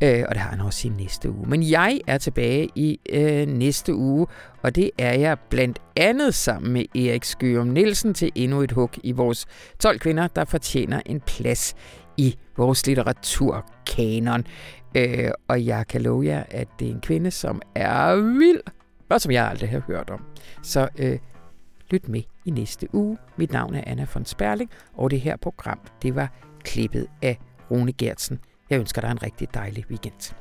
[0.03, 1.45] Øh, og det har han også i næste uge.
[1.49, 4.27] Men jeg er tilbage i øh, næste uge,
[4.61, 8.89] og det er jeg blandt andet sammen med Erik Skørum Nielsen til endnu et hug
[9.03, 9.45] i vores
[9.79, 11.75] 12 kvinder, der fortjener en plads
[12.17, 14.43] i vores litteraturkanon.
[14.95, 18.61] Øh, og jeg kan love jer, at det er en kvinde, som er vild,
[19.09, 20.25] og som jeg aldrig har hørt om.
[20.63, 21.19] Så øh,
[21.91, 23.17] lyt med i næste uge.
[23.37, 26.33] Mit navn er Anna von Sperling, og det her program, det var
[26.63, 27.39] klippet af
[27.71, 28.39] Rune Gertsen.
[28.71, 30.33] Jeg ønsker dig en rigtig dejlig weekend.